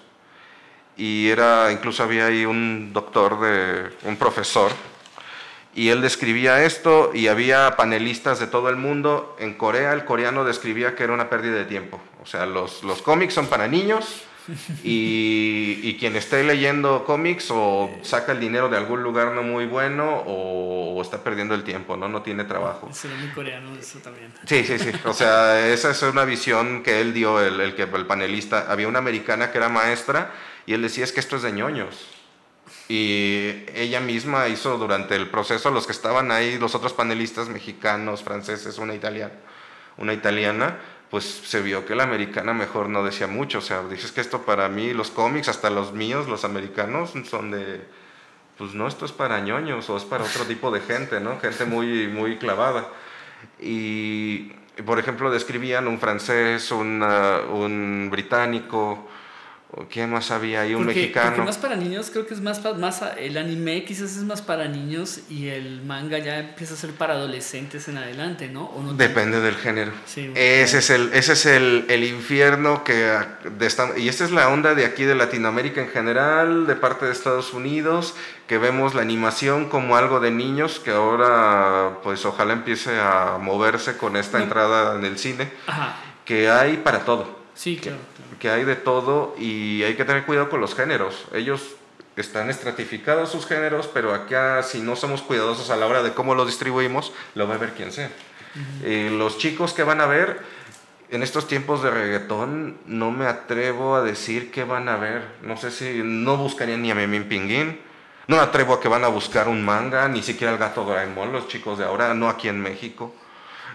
[0.96, 4.72] y era, incluso había ahí un doctor, de, un profesor,
[5.76, 9.36] y él describía esto y había panelistas de todo el mundo.
[9.40, 12.00] En Corea el coreano describía que era una pérdida de tiempo.
[12.24, 14.24] O sea, los, los cómics son para niños
[14.84, 19.66] y, y quien esté leyendo cómics o saca el dinero de algún lugar no muy
[19.66, 22.08] bueno o, o está perdiendo el tiempo, ¿no?
[22.08, 22.90] No tiene trabajo.
[22.94, 24.34] Será muy coreano eso también.
[24.46, 24.92] Sí, sí, sí.
[25.06, 28.72] O sea, esa es una visión que él dio, el, el, que, el panelista.
[28.72, 30.32] Había una americana que era maestra
[30.66, 32.08] y él decía, es que esto es de ñoños.
[32.90, 38.24] Y ella misma hizo durante el proceso, los que estaban ahí, los otros panelistas mexicanos,
[38.24, 39.34] franceses, una italiana,
[39.98, 40.78] una italiana,
[41.10, 43.60] pues se vio que la americana mejor no decía mucho.
[43.60, 47.52] O sea, dices que esto para mí, los cómics, hasta los míos, los americanos, son
[47.52, 47.82] de,
[48.58, 51.40] pues no, esto es para ñoños o es para otro tipo de gente, ¿no?
[51.40, 52.88] Gente muy, muy clavada.
[53.60, 54.52] Y,
[54.86, 59.08] por ejemplo, describían un francés, una- un británico,
[59.70, 60.74] o ¿quién más había ahí?
[60.74, 61.28] Un porque, mexicano.
[61.32, 64.68] porque más para niños, creo que es más, más el anime quizás es más para
[64.70, 68.66] niños y el manga ya empieza a ser para adolescentes en adelante, ¿no?
[68.68, 69.04] ¿O no tanto?
[69.04, 69.92] Depende del género.
[70.06, 70.32] Sí.
[70.36, 72.94] Ese es el, ese es el, el infierno que...
[73.58, 77.06] de esta- y esta es la onda de aquí de Latinoamérica en general, de parte
[77.06, 78.16] de Estados Unidos,
[78.48, 83.98] que vemos la animación como algo de niños, que ahora pues ojalá empiece a moverse
[83.98, 84.46] con esta No.
[84.46, 87.38] entrada en el cine, Ajá, que hay para todo.
[87.54, 88.17] sí, claro, claro.
[88.40, 91.26] Que hay de todo y hay que tener cuidado con los géneros.
[91.34, 91.76] Ellos
[92.16, 96.36] están estratificados sus géneros, pero acá si no somos cuidadosos a la hora de cómo
[96.36, 98.10] lo distribuimos, lo va a ver quien sea.
[98.84, 100.40] Eh, los chicos que van a ver
[101.10, 105.24] en estos tiempos de reggaetón, no me atrevo a decir qué van a ver.
[105.42, 107.80] No sé si no buscarían ni a Memín Pinguín.
[108.28, 111.32] No me atrevo a que van a buscar un manga, ni siquiera el gato Doraemon,
[111.32, 113.16] los chicos de ahora, no aquí en México.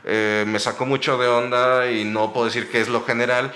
[0.05, 3.53] Eh, me sacó mucho de onda y no puedo decir que es lo general,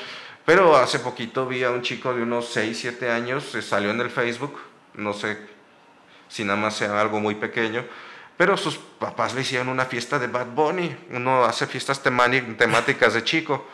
[0.46, 4.00] pero hace poquito vi a un chico de unos 6, 7 años, se salió en
[4.00, 4.58] el Facebook,
[4.94, 5.36] no sé
[6.28, 7.84] si nada más sea algo muy pequeño,
[8.36, 13.24] pero sus papás le hicieron una fiesta de Bad Bunny, uno hace fiestas temáticas de
[13.24, 13.66] chico,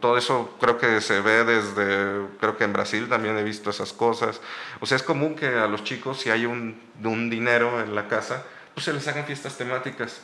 [0.00, 3.92] todo eso creo que se ve desde, creo que en Brasil también he visto esas
[3.92, 4.40] cosas,
[4.80, 8.08] o sea, es común que a los chicos si hay un, un dinero en la
[8.08, 8.44] casa,
[8.74, 10.20] pues se les hagan fiestas temáticas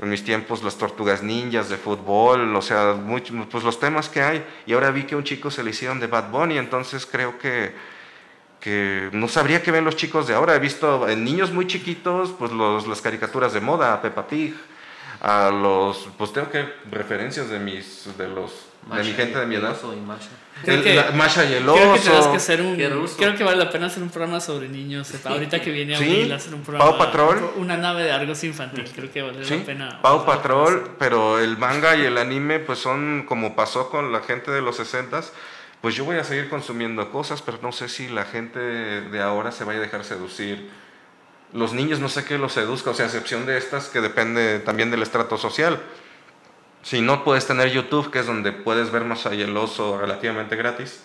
[0.00, 4.22] en mis tiempos las tortugas ninjas de fútbol, o sea, much- pues los temas que
[4.22, 4.44] hay.
[4.66, 7.74] Y ahora vi que un chico se le hicieron de Bad Bunny, entonces creo que,
[8.60, 10.54] que no sabría qué ven los chicos de ahora.
[10.54, 14.54] He visto en niños muy chiquitos, pues los, las caricaturas de moda, Peppa Pig,
[15.20, 18.52] a los, pues tengo que referencias de mis, de los,
[18.94, 19.72] de mi gente de mi edad.
[19.72, 20.28] Oso y Masha.
[20.64, 22.30] El- que- la- Masha y el Creo que tenemos oso.
[22.32, 22.76] que hacer un.
[22.76, 25.12] Creo que vale la pena hacer un programa sobre niños.
[25.24, 26.90] Ahorita que viene Sí, Abril, hacer un programa.
[26.90, 27.50] Pau Patrol.
[27.56, 28.84] Una nave de Argos infantil.
[28.94, 30.02] Creo que vale Sí, la pena.
[30.02, 34.50] Pau Patrol, pero el manga y el anime pues son como pasó con la gente
[34.50, 35.20] de los 60
[35.80, 39.52] pues yo voy a seguir consumiendo cosas, pero no sé si la gente de ahora
[39.52, 40.68] se vaya a dejar seducir.
[41.52, 44.60] Los niños no sé qué los seduzca, o sea, a excepción de estas que depende
[44.60, 45.80] también del estrato social.
[46.82, 50.56] Si no puedes tener YouTube, que es donde puedes ver Masha y el oso relativamente
[50.56, 51.00] gratis,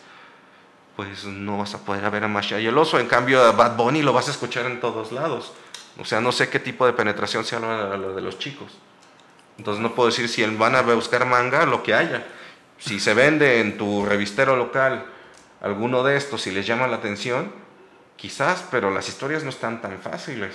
[0.95, 2.99] pues no vas a poder ver a Masha y el oso.
[2.99, 5.53] En cambio, a Bad Bunny lo vas a escuchar en todos lados.
[5.99, 8.71] O sea, no sé qué tipo de penetración sea lo de los chicos.
[9.57, 12.25] Entonces no puedo decir si van a buscar manga, lo que haya.
[12.79, 15.05] Si se vende en tu revistero local
[15.61, 17.53] alguno de estos y les llama la atención,
[18.17, 20.53] quizás, pero las historias no están tan fáciles.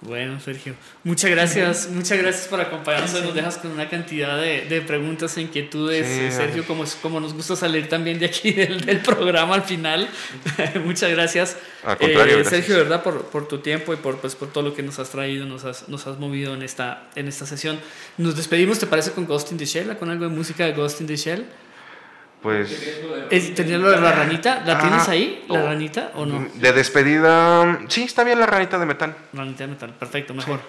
[0.00, 3.12] Bueno, Sergio, muchas gracias, muchas gracias por acompañarnos.
[3.20, 6.94] Nos dejas con una cantidad de, de preguntas e inquietudes, Sí, eh, Sergio, como, es-
[6.94, 10.08] como nos gusta salir también de aquí del, del programa al final.
[10.84, 11.56] muchas gracias.
[11.82, 12.48] Al contrario, Eh, gracias.
[12.64, 15.10] Sergio, verdad, por, por tu tiempo y por, pues, por todo lo que nos has
[15.10, 17.80] traído, nos has, nos has movido en esta, en esta sesión.
[18.18, 21.00] Nos despedimos, ¿te parece, con Ghost in the Shell, con algo de música de Ghost
[21.00, 21.44] in the Shell?
[22.42, 22.70] Pues
[23.30, 24.62] Es- ¿Tenías lo de la ranita?
[24.64, 25.66] ¿La Ah, tienes ahí, la oh.
[25.66, 26.46] ranita, o no?
[26.54, 29.16] de despedida, sí, está bien la ranita de metal.
[29.32, 30.60] Ranita de metal, perfecto, mejor.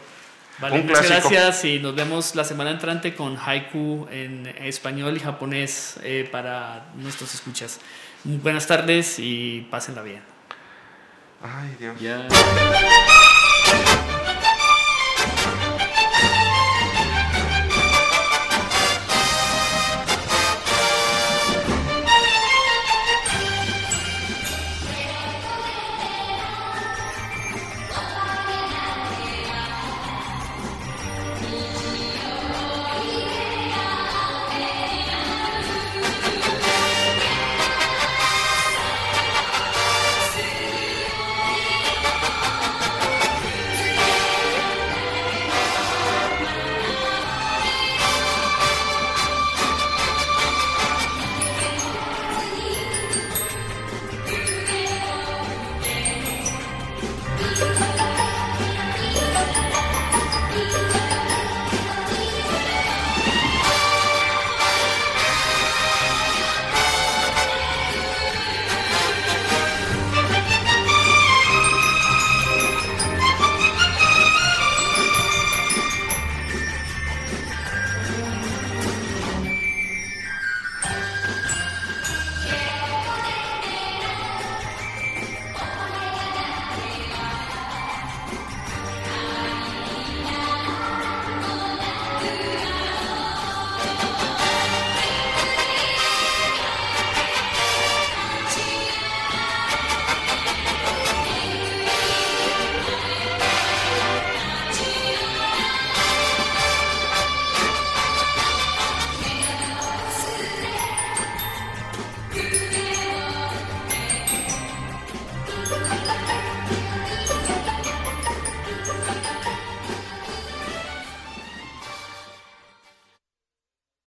[0.60, 1.30] Vale, Un muchas clásico.
[1.30, 6.88] gracias y nos vemos la semana entrante con haiku en español y japonés eh, para
[6.96, 7.80] nuestros escuchas.
[8.26, 10.22] Buenas tardes y pásenla bien.
[11.42, 11.98] Ay, Dios.
[12.02, 12.28] Ya.